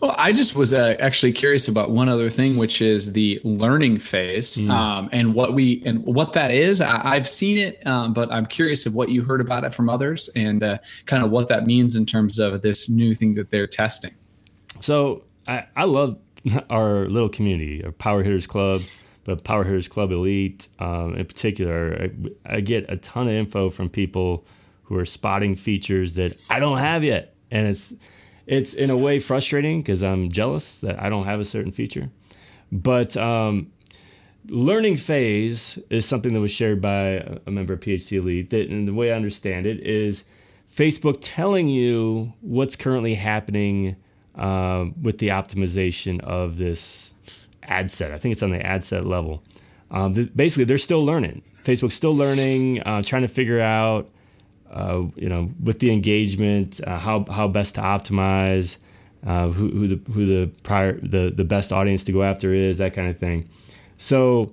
Well, 0.01 0.15
I 0.19 0.33
just 0.33 0.55
was 0.55 0.73
uh, 0.73 0.97
actually 0.99 1.33
curious 1.33 1.69
about 1.69 1.91
one 1.91 2.09
other 2.09 2.31
thing, 2.31 2.57
which 2.57 2.83
is 2.83 3.13
the 3.13 3.41
learning 3.45 3.99
phase, 3.99 4.57
mm. 4.57 4.69
um, 4.71 5.09
and 5.13 5.35
what 5.35 5.55
we 5.55 5.83
and 5.87 6.05
what 6.05 6.33
that 6.35 6.51
is. 6.51 6.81
I, 6.81 7.15
have 7.15 7.29
seen 7.29 7.59
it, 7.59 7.87
um, 7.87 8.13
but 8.13 8.31
I'm 8.33 8.47
curious 8.47 8.87
of 8.87 8.95
what 8.95 9.09
you 9.09 9.23
heard 9.23 9.41
about 9.41 9.65
it 9.65 9.75
from 9.75 9.89
others, 9.89 10.31
and 10.37 10.63
uh, 10.63 10.79
kind 11.07 11.25
of 11.25 11.31
what 11.31 11.49
that 11.49 11.67
means 11.67 11.97
in 11.97 12.07
terms 12.07 12.39
of 12.39 12.61
this 12.63 12.91
new 12.91 13.15
thing 13.15 13.35
that 13.35 13.51
they're 13.51 13.67
testing. 13.67 14.13
So 14.81 15.25
I, 15.47 15.67
I 15.77 15.85
love 15.85 16.19
our 16.71 17.09
little 17.09 17.29
community, 17.29 17.85
our 17.85 17.93
Power 17.93 18.23
Hitters 18.23 18.47
Club, 18.47 18.83
but 19.25 19.45
Power 19.45 19.65
Hitters 19.65 19.89
Club 19.89 20.13
Elite 20.13 20.69
um, 20.79 21.15
in 21.15 21.25
particular. 21.25 22.11
I, 22.47 22.57
I 22.57 22.61
get 22.61 22.91
a 22.91 22.97
ton 22.97 23.29
of 23.29 23.35
info 23.35 23.71
from 23.71 23.89
people 23.89 24.45
who 24.85 24.97
are 24.97 25.07
spotting 25.07 25.55
features 25.55 26.15
that 26.15 26.39
I 26.51 26.59
don't 26.59 26.79
have 26.79 27.03
yet, 27.03 27.35
and 27.51 27.67
it's 27.67 27.95
it's 28.47 28.75
in 28.75 28.91
a 28.91 28.97
way 28.97 29.19
frustrating 29.19 29.81
because 29.81 30.03
I'm 30.03 30.31
jealous 30.31 30.81
that 30.81 31.01
I 31.01 31.09
don't 31.09 31.25
have 31.25 31.41
a 31.41 31.45
certain 31.45 31.73
feature. 31.73 32.11
But 32.71 33.17
um, 33.17 33.73
learning 34.49 34.97
phase 34.97 35.79
is 35.91 36.07
something 36.07 36.35
that 36.35 36.41
was 36.41 36.51
shared 36.51 36.81
by 36.81 37.39
a 37.47 37.51
member 37.51 37.73
of 37.75 37.81
PHC 37.81 38.19
Elite. 38.19 38.51
That, 38.51 38.69
and 38.69 38.87
the 38.87 38.95
way 38.95 39.13
I 39.13 39.17
understand 39.17 39.67
it 39.67 39.81
is 39.81 40.25
Facebook 40.71 41.19
telling 41.21 41.69
you 41.69 42.33
what's 42.41 42.77
currently 42.77 43.15
happening 43.15 43.97
uh, 44.35 44.87
with 45.01 45.19
the 45.19 45.29
optimization 45.29 46.21
of 46.21 46.59
this 46.59 47.13
ad 47.63 47.91
set. 47.91 48.11
I 48.11 48.19
think 48.19 48.33
it's 48.33 48.43
on 48.43 48.51
the 48.51 48.65
ad 48.65 48.85
set 48.85 49.07
level. 49.07 49.43
Um, 49.91 50.13
th- 50.13 50.35
basically, 50.35 50.65
they're 50.65 50.79
still 50.79 51.05
learning. 51.05 51.43
Facebook's 51.63 51.95
still 51.95 52.15
learning, 52.15 52.81
uh, 52.83 53.03
trying 53.03 53.23
to 53.23 53.29
figure 53.29 53.61
out, 53.61 54.11
uh, 54.75 55.05
you 55.15 55.29
know, 55.29 55.51
with 55.63 55.79
the 55.79 55.91
engagement, 55.93 56.81
uh, 56.87 56.99
how 56.99 57.25
how 57.31 57.47
best 57.47 57.77
to 57.77 57.81
optimize, 57.81 58.79
uh, 59.25 59.49
who, 59.49 59.71
who 59.71 59.87
the 59.87 60.13
who 60.13 60.27
the 60.27 60.51
prior 60.65 61.01
the 61.01 61.31
the 61.31 61.45
best 61.45 61.73
audience 61.73 62.03
to 62.05 62.13
go 62.13 62.25
after 62.25 62.53
is, 62.53 62.79
that 62.79 62.93
kind 62.93 63.09
of 63.09 63.17
thing. 63.17 63.49
So, 63.99 64.53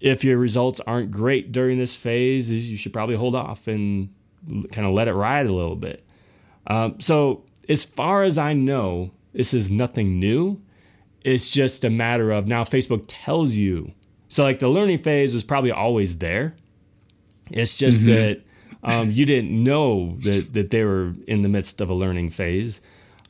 if 0.00 0.24
your 0.24 0.36
results 0.36 0.80
aren't 0.80 1.12
great 1.12 1.52
during 1.52 1.78
this 1.78 1.94
phase, 1.94 2.50
you 2.50 2.76
should 2.76 2.92
probably 2.92 3.14
hold 3.14 3.36
off 3.36 3.68
and 3.68 4.12
kind 4.72 4.84
of 4.86 4.94
let 4.94 5.06
it 5.06 5.14
ride 5.14 5.46
a 5.46 5.52
little 5.52 5.76
bit. 5.76 6.04
Um, 6.66 6.98
so, 6.98 7.44
as 7.68 7.84
far 7.84 8.24
as 8.24 8.38
I 8.38 8.54
know, 8.54 9.12
this 9.32 9.54
is 9.54 9.70
nothing 9.70 10.18
new. 10.18 10.60
It's 11.24 11.48
just 11.48 11.84
a 11.84 11.90
matter 11.90 12.32
of 12.32 12.48
now 12.48 12.64
Facebook 12.64 13.04
tells 13.06 13.54
you. 13.54 13.92
So, 14.28 14.42
like 14.42 14.58
the 14.58 14.68
learning 14.68 14.98
phase 14.98 15.32
was 15.32 15.44
probably 15.44 15.70
always 15.70 16.18
there. 16.18 16.56
It's 17.52 17.76
just 17.76 18.00
mm-hmm. 18.00 18.12
that 18.12 18.42
um, 18.82 19.10
you 19.10 19.24
didn't 19.24 19.50
know 19.50 20.16
that, 20.20 20.52
that 20.54 20.70
they 20.70 20.84
were 20.84 21.14
in 21.26 21.42
the 21.42 21.48
midst 21.48 21.80
of 21.80 21.90
a 21.90 21.94
learning 21.94 22.30
phase. 22.30 22.80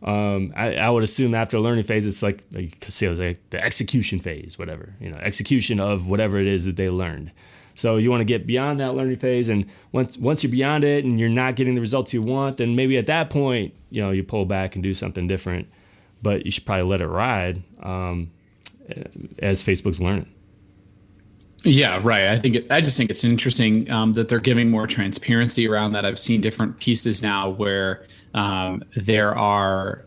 Um, 0.03 0.53
I, 0.57 0.75
I, 0.75 0.91
would 0.91 1.05
assume 1.05 1.33
after 1.35 1.59
a 1.59 1.61
learning 1.61 1.85
phase, 1.85 2.07
it's 2.07 2.25
like, 2.25 2.43
like 2.51 2.85
say 2.89 3.07
it 3.07 3.11
was 3.11 3.21
like 3.21 3.39
the 3.51 3.63
execution 3.63 4.19
phase, 4.19 4.59
whatever, 4.59 4.95
you 5.01 5.09
know, 5.09 5.17
execution 5.19 5.79
of 5.79 6.09
whatever 6.09 6.41
it 6.41 6.49
is 6.49 6.65
that 6.65 6.75
they 6.75 6.91
learned. 6.91 7.31
So 7.75 7.97
you 7.97 8.11
want 8.11 8.21
to 8.21 8.25
get 8.25 8.47
beyond 8.47 8.81
that 8.81 8.95
learning 8.95 9.17
phase, 9.17 9.49
and 9.49 9.67
once 9.93 10.19
once 10.19 10.43
you're 10.43 10.53
beyond 10.53 10.85
it 10.85 11.05
and 11.05 11.19
you're 11.19 11.29
not 11.29 11.57
getting 11.57 11.75
the 11.75 11.81
results 11.81 12.13
you 12.13 12.21
want, 12.21 12.59
then 12.59 12.77
maybe 12.77 12.99
at 12.99 13.07
that 13.07 13.31
point, 13.31 13.75
you 13.91 14.03
know, 14.03 14.11
you 14.11 14.23
pull 14.23 14.45
back 14.45 14.75
and 14.75 14.83
do 14.83 14.93
something 14.93 15.27
different. 15.27 15.69
But 16.21 16.45
you 16.45 16.53
should 16.53 16.67
probably 16.67 16.85
let 16.85 17.01
it 17.01 17.07
ride 17.07 17.63
um, 17.83 18.31
as 19.39 19.65
Facebook's 19.65 20.01
learning. 20.01 20.33
Yeah, 21.65 22.01
right. 22.03 22.27
I 22.27 22.39
think 22.39 22.57
it, 22.57 22.67
I 22.71 22.81
just 22.81 22.97
think 22.97 23.11
it's 23.11 23.23
interesting 23.23 23.91
um, 23.91 24.15
that 24.15 24.29
they're 24.29 24.41
giving 24.41 24.71
more 24.71 24.87
transparency 24.87 25.69
around 25.69 25.93
that. 25.93 26.05
I've 26.05 26.19
seen 26.19 26.41
different 26.41 26.79
pieces 26.79 27.23
now 27.23 27.51
where 27.51 28.05
um, 28.35 28.83
there 28.97 29.37
are 29.37 30.05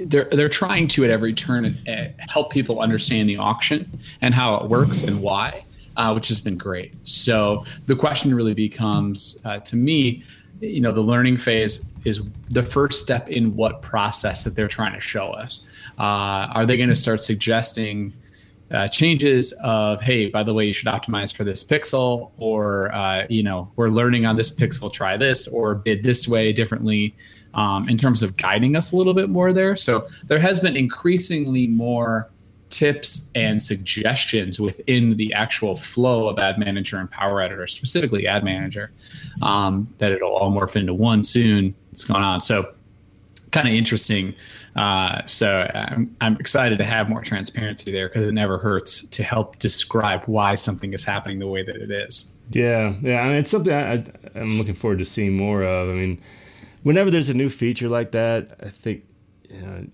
they're 0.00 0.28
they're 0.32 0.48
trying 0.48 0.88
to 0.88 1.04
at 1.04 1.10
every 1.10 1.34
turn 1.34 1.66
uh, 1.88 2.08
help 2.28 2.52
people 2.52 2.80
understand 2.80 3.28
the 3.28 3.36
auction 3.36 3.88
and 4.20 4.34
how 4.34 4.56
it 4.56 4.68
works 4.68 5.04
and 5.04 5.20
why, 5.22 5.64
uh, 5.96 6.12
which 6.12 6.28
has 6.28 6.40
been 6.40 6.56
great. 6.56 6.96
So 7.06 7.64
the 7.86 7.94
question 7.94 8.34
really 8.34 8.54
becomes 8.54 9.40
uh, 9.44 9.58
to 9.60 9.76
me, 9.76 10.24
you 10.60 10.80
know, 10.80 10.92
the 10.92 11.02
learning 11.02 11.36
phase 11.36 11.90
is 12.04 12.28
the 12.50 12.62
first 12.62 13.00
step 13.00 13.28
in 13.28 13.54
what 13.54 13.82
process 13.82 14.42
that 14.44 14.56
they're 14.56 14.68
trying 14.68 14.94
to 14.94 15.00
show 15.00 15.30
us. 15.30 15.70
Uh, 15.98 16.48
are 16.54 16.66
they 16.66 16.76
going 16.76 16.88
to 16.88 16.94
start 16.94 17.22
suggesting? 17.22 18.12
Uh, 18.70 18.86
changes 18.88 19.52
of 19.64 20.00
hey 20.00 20.28
by 20.28 20.42
the 20.42 20.52
way 20.52 20.66
you 20.66 20.72
should 20.72 20.88
optimize 20.88 21.34
for 21.34 21.44
this 21.44 21.64
pixel 21.64 22.32
or 22.36 22.92
uh, 22.94 23.26
you 23.30 23.42
know 23.42 23.70
we're 23.76 23.88
learning 23.88 24.26
on 24.26 24.36
this 24.36 24.54
pixel 24.54 24.92
try 24.92 25.16
this 25.16 25.48
or 25.48 25.74
bid 25.74 26.02
this 26.02 26.28
way 26.28 26.52
differently 26.52 27.14
um, 27.54 27.88
in 27.88 27.96
terms 27.98 28.22
of 28.22 28.36
guiding 28.36 28.76
us 28.76 28.92
a 28.92 28.96
little 28.96 29.14
bit 29.14 29.28
more 29.28 29.52
there. 29.52 29.76
So 29.76 30.06
there 30.24 30.38
has 30.38 30.60
been 30.60 30.76
increasingly 30.76 31.66
more 31.66 32.30
tips 32.70 33.32
and 33.34 33.60
suggestions 33.60 34.60
within 34.60 35.14
the 35.14 35.32
actual 35.32 35.74
flow 35.74 36.28
of 36.28 36.38
ad 36.38 36.58
manager 36.58 36.98
and 36.98 37.10
power 37.10 37.40
editor 37.40 37.66
specifically 37.66 38.26
ad 38.26 38.44
manager 38.44 38.92
um, 39.42 39.92
that 39.98 40.12
it'll 40.12 40.34
all 40.34 40.52
morph 40.52 40.76
into 40.76 40.94
one 40.94 41.22
soon. 41.22 41.74
It's 41.90 42.04
going 42.04 42.24
on. 42.24 42.40
So 42.40 42.74
kind 43.50 43.68
of 43.68 43.74
interesting 43.74 44.34
uh, 44.78 45.26
so 45.26 45.68
I'm, 45.74 46.14
I'm 46.20 46.36
excited 46.36 46.78
to 46.78 46.84
have 46.84 47.08
more 47.08 47.20
transparency 47.20 47.90
there 47.90 48.08
because 48.08 48.26
it 48.26 48.32
never 48.32 48.58
hurts 48.58 49.04
to 49.08 49.24
help 49.24 49.58
describe 49.58 50.22
why 50.26 50.54
something 50.54 50.92
is 50.92 51.02
happening 51.02 51.40
the 51.40 51.48
way 51.48 51.64
that 51.64 51.74
it 51.74 51.90
is. 51.90 52.36
Yeah, 52.50 52.94
yeah, 53.00 53.22
I 53.22 53.26
mean, 53.26 53.36
it's 53.36 53.50
something 53.50 53.72
I, 53.72 54.04
am 54.36 54.56
looking 54.56 54.74
forward 54.74 55.00
to 55.00 55.04
seeing 55.04 55.36
more 55.36 55.64
of. 55.64 55.88
I 55.88 55.92
mean, 55.94 56.20
whenever 56.84 57.10
there's 57.10 57.28
a 57.28 57.34
new 57.34 57.48
feature 57.48 57.88
like 57.88 58.12
that, 58.12 58.56
I 58.62 58.68
think 58.68 59.04
you 59.50 59.60
know, 59.60 59.86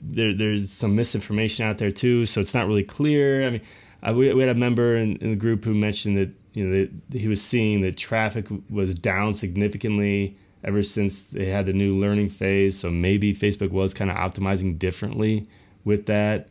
there 0.00 0.32
there's 0.32 0.70
some 0.70 0.96
misinformation 0.96 1.66
out 1.66 1.76
there 1.76 1.90
too, 1.90 2.24
so 2.24 2.40
it's 2.40 2.54
not 2.54 2.66
really 2.66 2.84
clear. 2.84 3.46
I 3.46 3.50
mean, 3.50 3.62
I, 4.02 4.12
we, 4.12 4.32
we, 4.32 4.40
had 4.40 4.56
a 4.56 4.58
member 4.58 4.96
in, 4.96 5.16
in, 5.16 5.30
the 5.30 5.36
group 5.36 5.66
who 5.66 5.74
mentioned 5.74 6.16
that 6.16 6.30
you 6.54 6.64
know 6.64 6.88
that 7.10 7.18
he 7.18 7.28
was 7.28 7.42
seeing 7.42 7.82
that 7.82 7.98
traffic 7.98 8.46
was 8.70 8.94
down 8.94 9.34
significantly 9.34 10.38
ever 10.64 10.82
since 10.82 11.24
they 11.24 11.46
had 11.46 11.66
the 11.66 11.72
new 11.72 11.96
learning 11.96 12.28
phase. 12.28 12.78
So 12.78 12.90
maybe 12.90 13.32
Facebook 13.32 13.70
was 13.70 13.94
kind 13.94 14.10
of 14.10 14.16
optimizing 14.16 14.78
differently 14.78 15.46
with 15.84 16.06
that. 16.06 16.48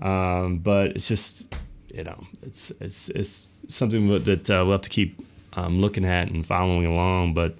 Um, 0.00 0.58
but 0.58 0.92
it's 0.92 1.08
just, 1.08 1.54
you 1.92 2.04
know, 2.04 2.24
it's 2.42 2.70
it's 2.80 3.08
it's 3.10 3.50
something 3.68 4.08
that 4.08 4.50
uh, 4.50 4.64
we'll 4.64 4.72
have 4.72 4.82
to 4.82 4.90
keep 4.90 5.20
um, 5.54 5.80
looking 5.80 6.04
at 6.04 6.30
and 6.30 6.44
following 6.44 6.86
along. 6.86 7.34
But 7.34 7.56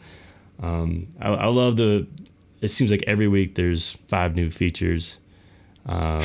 um, 0.61 1.09
I, 1.21 1.29
I, 1.29 1.47
love 1.47 1.77
the. 1.77 2.07
It 2.61 2.69
seems 2.69 2.91
like 2.91 3.05
every 3.07 3.29
week 3.29 3.55
there's 3.55 3.93
five 3.93 4.35
new 4.35 4.51
features. 4.51 5.19
Um, 5.87 6.21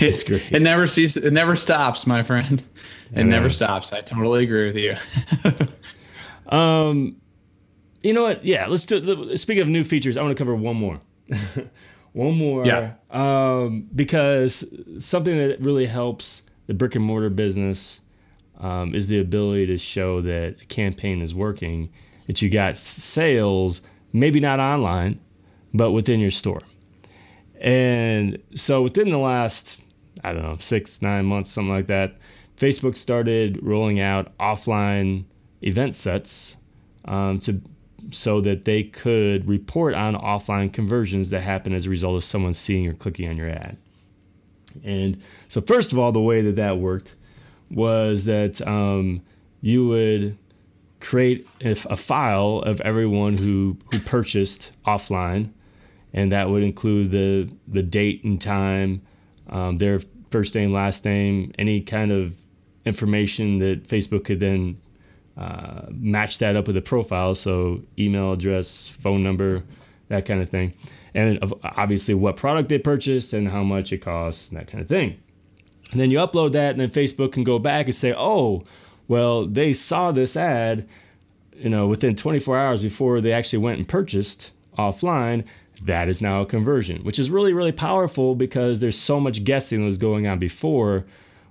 it's 0.00 0.22
great. 0.22 0.50
It 0.50 0.62
never 0.62 0.86
ceases. 0.86 1.24
It 1.24 1.32
never 1.32 1.56
stops, 1.56 2.06
my 2.06 2.22
friend. 2.22 2.62
It 3.14 3.24
never 3.24 3.50
stops. 3.50 3.92
I 3.92 4.00
totally 4.00 4.44
agree 4.44 4.66
with 4.66 4.76
you. 4.76 6.56
um, 6.56 7.16
you 8.06 8.12
know 8.12 8.22
what? 8.22 8.44
Yeah, 8.44 8.66
let's 8.66 8.86
do. 8.86 9.36
Speaking 9.36 9.62
of 9.62 9.68
new 9.68 9.84
features, 9.84 10.16
I 10.16 10.22
want 10.22 10.36
to 10.36 10.40
cover 10.40 10.54
one 10.54 10.76
more. 10.76 11.00
one 12.12 12.36
more. 12.36 12.64
Yeah. 12.64 12.94
Um, 13.10 13.88
because 13.94 14.64
something 14.98 15.36
that 15.36 15.60
really 15.60 15.86
helps 15.86 16.42
the 16.66 16.74
brick 16.74 16.94
and 16.94 17.04
mortar 17.04 17.30
business 17.30 18.00
um, 18.58 18.94
is 18.94 19.08
the 19.08 19.20
ability 19.20 19.66
to 19.66 19.78
show 19.78 20.20
that 20.22 20.56
a 20.62 20.64
campaign 20.66 21.20
is 21.20 21.34
working, 21.34 21.90
that 22.26 22.40
you 22.40 22.48
got 22.48 22.76
sales, 22.76 23.82
maybe 24.12 24.40
not 24.40 24.60
online, 24.60 25.20
but 25.74 25.90
within 25.90 26.20
your 26.20 26.30
store. 26.30 26.60
And 27.60 28.42
so 28.54 28.82
within 28.82 29.10
the 29.10 29.18
last, 29.18 29.82
I 30.22 30.32
don't 30.32 30.42
know, 30.42 30.56
six, 30.58 31.02
nine 31.02 31.26
months, 31.26 31.50
something 31.50 31.72
like 31.72 31.88
that, 31.88 32.16
Facebook 32.56 32.96
started 32.96 33.62
rolling 33.62 34.00
out 34.00 34.36
offline 34.38 35.24
event 35.62 35.94
sets 35.94 36.56
um, 37.04 37.38
to 37.40 37.60
so 38.10 38.40
that 38.40 38.64
they 38.64 38.82
could 38.82 39.48
report 39.48 39.94
on 39.94 40.14
offline 40.14 40.72
conversions 40.72 41.30
that 41.30 41.40
happen 41.40 41.72
as 41.72 41.86
a 41.86 41.90
result 41.90 42.16
of 42.16 42.24
someone 42.24 42.54
seeing 42.54 42.86
or 42.86 42.94
clicking 42.94 43.28
on 43.28 43.36
your 43.36 43.48
ad. 43.48 43.76
And 44.84 45.20
so, 45.48 45.60
first 45.60 45.92
of 45.92 45.98
all, 45.98 46.12
the 46.12 46.20
way 46.20 46.42
that 46.42 46.56
that 46.56 46.78
worked 46.78 47.14
was 47.70 48.26
that 48.26 48.66
um, 48.66 49.22
you 49.60 49.88
would 49.88 50.38
create 51.00 51.46
a, 51.60 51.74
file 51.96 52.62
of 52.64 52.80
everyone 52.80 53.36
who, 53.36 53.76
who 53.92 53.98
purchased 54.00 54.72
offline, 54.86 55.50
and 56.12 56.32
that 56.32 56.48
would 56.48 56.62
include 56.62 57.10
the, 57.10 57.50
the 57.68 57.82
date 57.82 58.24
and 58.24 58.40
time, 58.40 59.02
um, 59.50 59.78
their 59.78 60.00
first 60.30 60.54
name, 60.54 60.72
last 60.72 61.04
name, 61.04 61.52
any 61.58 61.80
kind 61.80 62.12
of 62.12 62.36
information 62.84 63.58
that 63.58 63.84
Facebook 63.84 64.24
could 64.24 64.40
then 64.40 64.78
uh, 65.36 65.82
match 65.90 66.38
that 66.38 66.56
up 66.56 66.66
with 66.66 66.76
a 66.76 66.82
profile, 66.82 67.34
so 67.34 67.82
email 67.98 68.32
address, 68.32 68.88
phone 68.88 69.22
number, 69.22 69.62
that 70.08 70.24
kind 70.24 70.40
of 70.40 70.48
thing, 70.48 70.74
and 71.14 71.52
obviously 71.62 72.14
what 72.14 72.36
product 72.36 72.68
they 72.68 72.78
purchased 72.78 73.32
and 73.32 73.48
how 73.48 73.62
much 73.62 73.92
it 73.92 73.98
costs, 73.98 74.48
and 74.48 74.58
that 74.58 74.66
kind 74.66 74.80
of 74.80 74.88
thing. 74.88 75.20
And 75.92 76.00
then 76.00 76.10
you 76.10 76.18
upload 76.18 76.52
that, 76.52 76.70
and 76.70 76.80
then 76.80 76.90
Facebook 76.90 77.32
can 77.32 77.44
go 77.44 77.58
back 77.58 77.86
and 77.86 77.94
say, 77.94 78.14
oh, 78.16 78.64
well, 79.08 79.46
they 79.46 79.72
saw 79.72 80.10
this 80.10 80.36
ad, 80.36 80.88
you 81.54 81.68
know, 81.68 81.86
within 81.86 82.16
24 82.16 82.58
hours 82.58 82.82
before 82.82 83.20
they 83.20 83.32
actually 83.32 83.60
went 83.60 83.78
and 83.78 83.88
purchased 83.88 84.52
offline. 84.78 85.44
That 85.82 86.08
is 86.08 86.22
now 86.22 86.40
a 86.40 86.46
conversion, 86.46 87.04
which 87.04 87.18
is 87.18 87.30
really, 87.30 87.52
really 87.52 87.72
powerful 87.72 88.34
because 88.34 88.80
there's 88.80 88.98
so 88.98 89.20
much 89.20 89.44
guessing 89.44 89.80
that 89.80 89.86
was 89.86 89.98
going 89.98 90.26
on 90.26 90.38
before 90.38 91.04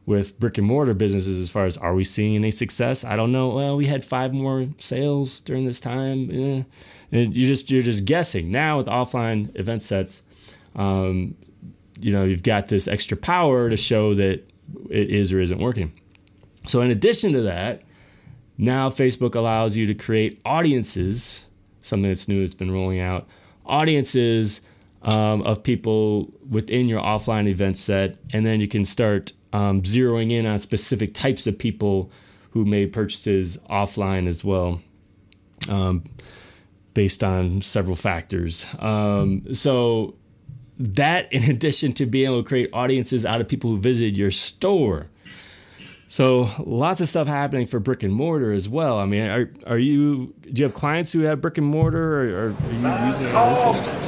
with 0.06 0.40
brick 0.40 0.58
and 0.58 0.68
mortar 0.68 0.94
businesses 0.94 1.40
as 1.40 1.50
far 1.50 1.66
as 1.66 1.78
are 1.78 1.96
we 1.96 2.04
seeing 2.04 2.36
any 2.36 2.52
success? 2.52 3.04
I 3.04 3.16
don't 3.16 3.32
know. 3.32 3.50
Well, 3.50 3.76
we 3.76 3.88
had 3.88 4.06
five 4.06 4.34
more 4.34 4.68
sales 4.78 5.40
during 5.42 5.66
this 5.66 5.80
time. 5.80 6.30
Eh. 6.32 6.64
you 7.12 7.48
just 7.48 7.72
you're 7.72 7.82
just 7.82 8.06
guessing. 8.06 8.52
Now 8.52 8.78
with 8.78 8.88
offline 8.88 9.58
event 9.58 9.82
sets, 9.82 10.24
um, 10.76 11.36
you 12.00 12.12
know 12.12 12.24
you've 12.24 12.44
got 12.44 12.68
this 12.68 12.88
extra 12.88 13.18
power 13.18 13.70
to 13.70 13.78
show 13.78 14.14
that 14.14 14.44
it 14.90 15.10
is 15.10 15.34
or 15.34 15.40
isn't 15.40 15.60
working. 15.60 15.92
So 16.68 16.82
in 16.82 16.92
addition 16.92 17.34
to 17.34 17.42
that, 17.44 17.84
now 18.58 18.90
Facebook 18.90 19.36
allows 19.36 19.76
you 19.76 19.88
to 19.88 19.94
create 19.94 20.40
audiences. 20.46 21.46
Something 21.82 22.10
that's 22.10 22.28
new 22.28 22.42
that's 22.42 22.56
been 22.56 22.72
rolling 22.72 23.00
out. 23.00 23.28
Audiences 23.66 24.62
um, 25.04 25.44
of 25.44 25.62
people 25.62 26.34
within 26.50 26.88
your 26.88 27.02
offline 27.02 27.48
event 27.48 27.78
set, 27.78 28.18
and 28.34 28.46
then 28.46 28.60
you 28.60 28.68
can 28.68 28.84
start 28.84 29.34
um, 29.54 29.82
zeroing 29.82 30.32
in 30.32 30.46
on 30.46 30.60
specific 30.60 31.14
types 31.14 31.48
of 31.48 31.58
people 31.58 32.12
who 32.52 32.66
made 32.66 32.94
purchases 32.94 33.58
offline 33.70 34.28
as 34.28 34.44
well, 34.44 34.82
um, 35.70 36.04
based 36.94 37.24
on 37.24 37.62
several 37.62 37.96
factors. 37.96 38.66
Um, 38.80 39.54
so 39.54 40.16
that 40.78 41.32
in 41.32 41.44
addition 41.50 41.94
to 41.94 42.06
being 42.06 42.26
able 42.26 42.44
to 42.44 42.48
create 42.48 42.70
audiences 42.74 43.26
out 43.26 43.42
of 43.42 43.48
people 43.48 43.70
who 43.70 43.78
visit 43.78 44.16
your 44.16 44.32
store. 44.32 45.08
So 46.08 46.50
lots 46.60 47.02
of 47.02 47.08
stuff 47.08 47.28
happening 47.28 47.66
for 47.66 47.80
brick 47.80 48.04
and 48.04 48.14
mortar 48.14 48.52
as 48.52 48.70
well. 48.70 49.00
I 49.00 49.06
mean, 49.06 49.28
are, 49.28 49.52
are 49.66 49.80
you 49.80 50.34
do 50.44 50.62
you 50.62 50.64
have 50.64 50.74
clients 50.74 51.12
who 51.12 51.22
have 51.22 51.42
brick 51.42 51.58
and 51.58 51.68
mortar, 51.68 52.22
or, 52.22 52.28
or 52.28 52.50
are 52.52 53.02
you 53.02 53.08
using 53.08 53.26
this? 53.26 54.05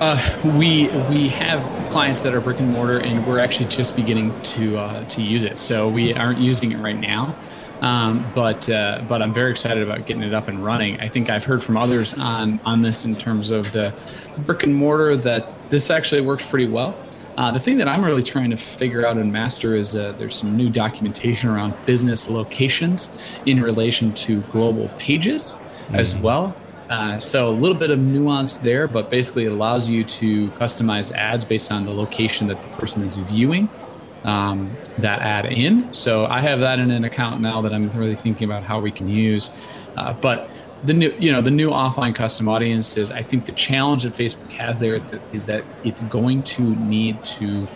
Uh, 0.00 0.16
we 0.56 0.86
we 1.10 1.28
have 1.28 1.60
clients 1.90 2.22
that 2.22 2.32
are 2.32 2.40
brick 2.40 2.60
and 2.60 2.70
mortar, 2.70 3.00
and 3.00 3.26
we're 3.26 3.40
actually 3.40 3.68
just 3.68 3.96
beginning 3.96 4.32
to 4.42 4.78
uh, 4.78 5.04
to 5.06 5.20
use 5.20 5.42
it. 5.42 5.58
So 5.58 5.88
we 5.88 6.14
aren't 6.14 6.38
using 6.38 6.70
it 6.70 6.76
right 6.76 6.96
now, 6.96 7.34
um, 7.80 8.24
but 8.32 8.70
uh, 8.70 9.02
but 9.08 9.22
I'm 9.22 9.34
very 9.34 9.50
excited 9.50 9.82
about 9.82 10.06
getting 10.06 10.22
it 10.22 10.32
up 10.32 10.46
and 10.46 10.64
running. 10.64 11.00
I 11.00 11.08
think 11.08 11.30
I've 11.30 11.42
heard 11.42 11.64
from 11.64 11.76
others 11.76 12.16
on 12.16 12.60
on 12.64 12.82
this 12.82 13.04
in 13.04 13.16
terms 13.16 13.50
of 13.50 13.72
the 13.72 13.92
brick 14.46 14.62
and 14.62 14.72
mortar 14.72 15.16
that 15.16 15.68
this 15.68 15.90
actually 15.90 16.20
works 16.20 16.46
pretty 16.46 16.68
well. 16.68 16.96
Uh, 17.36 17.50
the 17.50 17.60
thing 17.60 17.78
that 17.78 17.88
I'm 17.88 18.04
really 18.04 18.22
trying 18.22 18.50
to 18.50 18.56
figure 18.56 19.04
out 19.04 19.16
and 19.16 19.32
master 19.32 19.74
is 19.74 19.96
uh, 19.96 20.12
there's 20.12 20.36
some 20.36 20.56
new 20.56 20.70
documentation 20.70 21.50
around 21.50 21.74
business 21.86 22.30
locations 22.30 23.40
in 23.46 23.60
relation 23.60 24.12
to 24.14 24.42
global 24.42 24.90
pages 24.98 25.54
mm-hmm. 25.54 25.96
as 25.96 26.14
well. 26.14 26.54
Uh, 26.88 27.18
so 27.18 27.48
a 27.48 27.50
little 27.50 27.76
bit 27.76 27.90
of 27.90 27.98
nuance 27.98 28.58
there, 28.58 28.88
but 28.88 29.10
basically 29.10 29.44
it 29.44 29.52
allows 29.52 29.88
you 29.88 30.02
to 30.04 30.48
customize 30.52 31.12
ads 31.12 31.44
based 31.44 31.70
on 31.70 31.84
the 31.84 31.92
location 31.92 32.46
that 32.46 32.62
the 32.62 32.68
person 32.68 33.02
is 33.02 33.16
viewing 33.16 33.68
um, 34.24 34.74
that 34.98 35.20
ad 35.20 35.46
in. 35.46 35.92
So 35.92 36.26
I 36.26 36.40
have 36.40 36.60
that 36.60 36.78
in 36.78 36.90
an 36.90 37.04
account 37.04 37.40
now 37.40 37.60
that 37.62 37.72
I'm 37.74 37.88
really 37.90 38.16
thinking 38.16 38.48
about 38.48 38.64
how 38.64 38.80
we 38.80 38.90
can 38.90 39.08
use. 39.08 39.54
Uh, 39.96 40.14
but 40.14 40.50
the 40.84 40.94
new 40.94 41.12
you 41.18 41.32
know 41.32 41.40
the 41.40 41.50
new 41.50 41.70
offline 41.70 42.14
custom 42.14 42.48
audiences 42.48 43.10
i 43.10 43.20
think 43.20 43.46
the 43.46 43.52
challenge 43.52 44.04
that 44.04 44.12
facebook 44.12 44.52
has 44.52 44.78
there 44.78 45.00
is 45.32 45.46
that 45.46 45.64
it's 45.82 46.02
going 46.02 46.40
to 46.40 46.62
need 46.76 47.22
to 47.24 47.66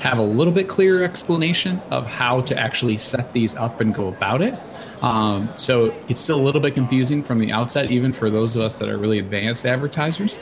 have 0.00 0.18
a 0.18 0.22
little 0.22 0.52
bit 0.52 0.68
clearer 0.68 1.02
explanation 1.02 1.80
of 1.90 2.06
how 2.06 2.40
to 2.42 2.58
actually 2.58 2.96
set 2.96 3.32
these 3.32 3.56
up 3.56 3.80
and 3.80 3.94
go 3.94 4.08
about 4.08 4.42
it. 4.42 4.54
Um, 5.02 5.50
so 5.56 5.94
it's 6.08 6.20
still 6.20 6.40
a 6.40 6.42
little 6.42 6.60
bit 6.60 6.74
confusing 6.74 7.22
from 7.22 7.38
the 7.38 7.52
outset 7.52 7.90
even 7.90 8.12
for 8.12 8.30
those 8.30 8.56
of 8.56 8.62
us 8.62 8.78
that 8.78 8.88
are 8.88 8.98
really 8.98 9.18
advanced 9.18 9.66
advertisers. 9.66 10.40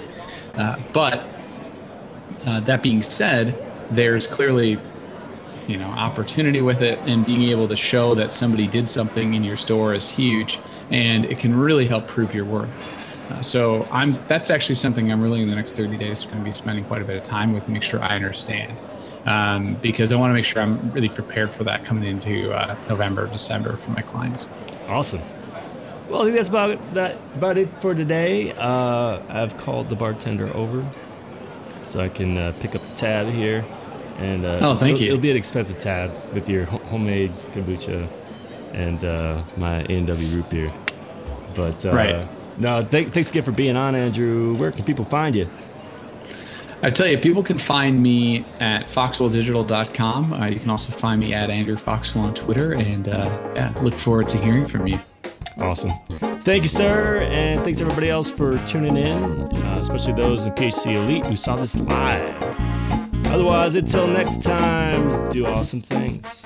Uh, 0.55 0.79
but 0.93 1.27
uh, 2.47 2.61
that 2.61 2.83
being 2.83 3.03
said 3.03 3.57
there's 3.91 4.27
clearly 4.27 4.79
you 5.69 5.77
know 5.77 5.87
opportunity 5.87 6.61
with 6.61 6.83
it 6.83 6.99
and 7.07 7.25
being 7.25 7.43
able 7.43 7.69
to 7.69 7.77
show 7.77 8.15
that 8.15 8.33
somebody 8.33 8.67
did 8.67 8.89
something 8.89 9.35
in 9.35 9.45
your 9.45 9.57
store 9.57 9.95
is 9.95 10.09
huge 10.09 10.59
and 10.91 11.25
it 11.27 11.39
can 11.39 11.55
really 11.55 11.87
help 11.87 12.07
prove 12.09 12.35
your 12.35 12.45
worth. 12.45 13.31
Uh, 13.31 13.41
so 13.41 13.87
i'm 13.93 14.19
that's 14.27 14.51
actually 14.51 14.75
something 14.75 15.13
i'm 15.13 15.23
really 15.23 15.41
in 15.41 15.49
the 15.49 15.55
next 15.55 15.77
30 15.77 15.97
days 15.97 16.25
going 16.25 16.39
to 16.39 16.45
be 16.45 16.51
spending 16.51 16.85
quite 16.85 17.01
a 17.01 17.05
bit 17.05 17.17
of 17.17 17.23
time 17.23 17.53
with 17.53 17.65
to 17.65 17.71
make 17.71 17.83
sure 17.83 18.03
i 18.03 18.17
understand 18.17 18.77
um, 19.27 19.75
because 19.77 20.13
i 20.13 20.17
want 20.17 20.31
to 20.31 20.35
make 20.35 20.45
sure 20.45 20.63
i'm 20.63 20.91
really 20.93 21.09
prepared 21.09 21.53
for 21.53 21.65
that 21.65 21.85
coming 21.85 22.05
into 22.05 22.53
uh, 22.53 22.77
november 22.89 23.27
december 23.29 23.77
for 23.77 23.91
my 23.93 24.03
clients 24.03 24.49
awesome 24.89 25.23
well 26.09 26.23
i 26.23 26.25
think 26.25 26.37
that's 26.37 26.49
about 26.49 26.95
that 26.95 27.17
about 27.35 27.57
it 27.57 27.69
for 27.81 27.95
today 27.95 28.53
uh, 28.53 29.21
i've 29.29 29.57
called 29.59 29.89
the 29.89 29.97
bartender 29.97 30.55
over 30.57 30.87
so 31.83 32.01
i 32.01 32.09
can 32.09 32.39
uh, 32.39 32.53
pick 32.61 32.75
up 32.75 32.85
the 32.87 32.95
tab 32.95 33.29
here 33.29 33.65
and 34.19 34.45
uh, 34.45 34.59
oh, 34.63 34.75
thank 34.75 34.95
it'll, 34.95 35.05
you. 35.05 35.13
It'll 35.13 35.23
be 35.23 35.31
an 35.31 35.37
expensive 35.37 35.79
tab 35.79 36.13
with 36.33 36.49
your 36.49 36.65
homemade 36.65 37.33
kombucha 37.53 38.09
and 38.73 39.05
uh, 39.05 39.43
my 39.57 39.81
A&W 39.83 40.37
root 40.37 40.49
beer. 40.51 40.73
But 41.55 41.85
uh, 41.85 41.95
right. 41.95 42.59
no, 42.59 42.81
th- 42.81 43.09
thanks 43.09 43.31
again 43.31 43.43
for 43.43 43.53
being 43.53 43.77
on, 43.77 43.95
Andrew. 43.95 44.55
Where 44.55 44.71
can 44.71 44.85
people 44.85 45.05
find 45.05 45.35
you? 45.35 45.49
I 46.85 46.91
tell 46.91 47.07
you, 47.07 47.17
people 47.17 47.45
can 47.45 47.59
find 47.59 48.03
me 48.03 48.45
at 48.59 48.87
foxwelldigital.com. 48.87 50.33
Uh, 50.33 50.47
you 50.47 50.59
can 50.59 50.69
also 50.69 50.93
find 50.93 51.21
me 51.21 51.33
at 51.33 51.49
Andrew 51.49 51.77
Foxwell 51.77 52.25
on 52.25 52.35
Twitter, 52.35 52.73
and 52.73 53.09
uh, 53.09 53.53
yeah, 53.55 53.73
look 53.83 53.95
forward 53.95 54.29
to 54.31 54.39
hearing 54.39 54.67
from 54.67 54.89
you. 54.89 54.99
Awesome. 55.61 55.91
Thank 56.41 56.65
you, 56.65 56.69
sir, 56.69 57.19
and 57.19 57.61
thanks 57.61 57.81
everybody 57.81 58.11
else 58.11 58.33
for 58.33 58.51
tuning 58.67 58.97
in, 58.97 59.23
uh, 59.65 59.79
especially 59.81 60.15
those 60.15 60.45
in 60.45 60.53
PHC 60.55 60.97
Elite 60.97 61.25
who 61.27 61.37
saw 61.37 61.55
this 61.55 61.77
live. 61.77 62.35
Otherwise, 63.27 63.77
until 63.77 64.09
next 64.09 64.43
time, 64.43 65.31
do 65.31 65.47
awesome 65.47 65.81
things. 65.81 66.45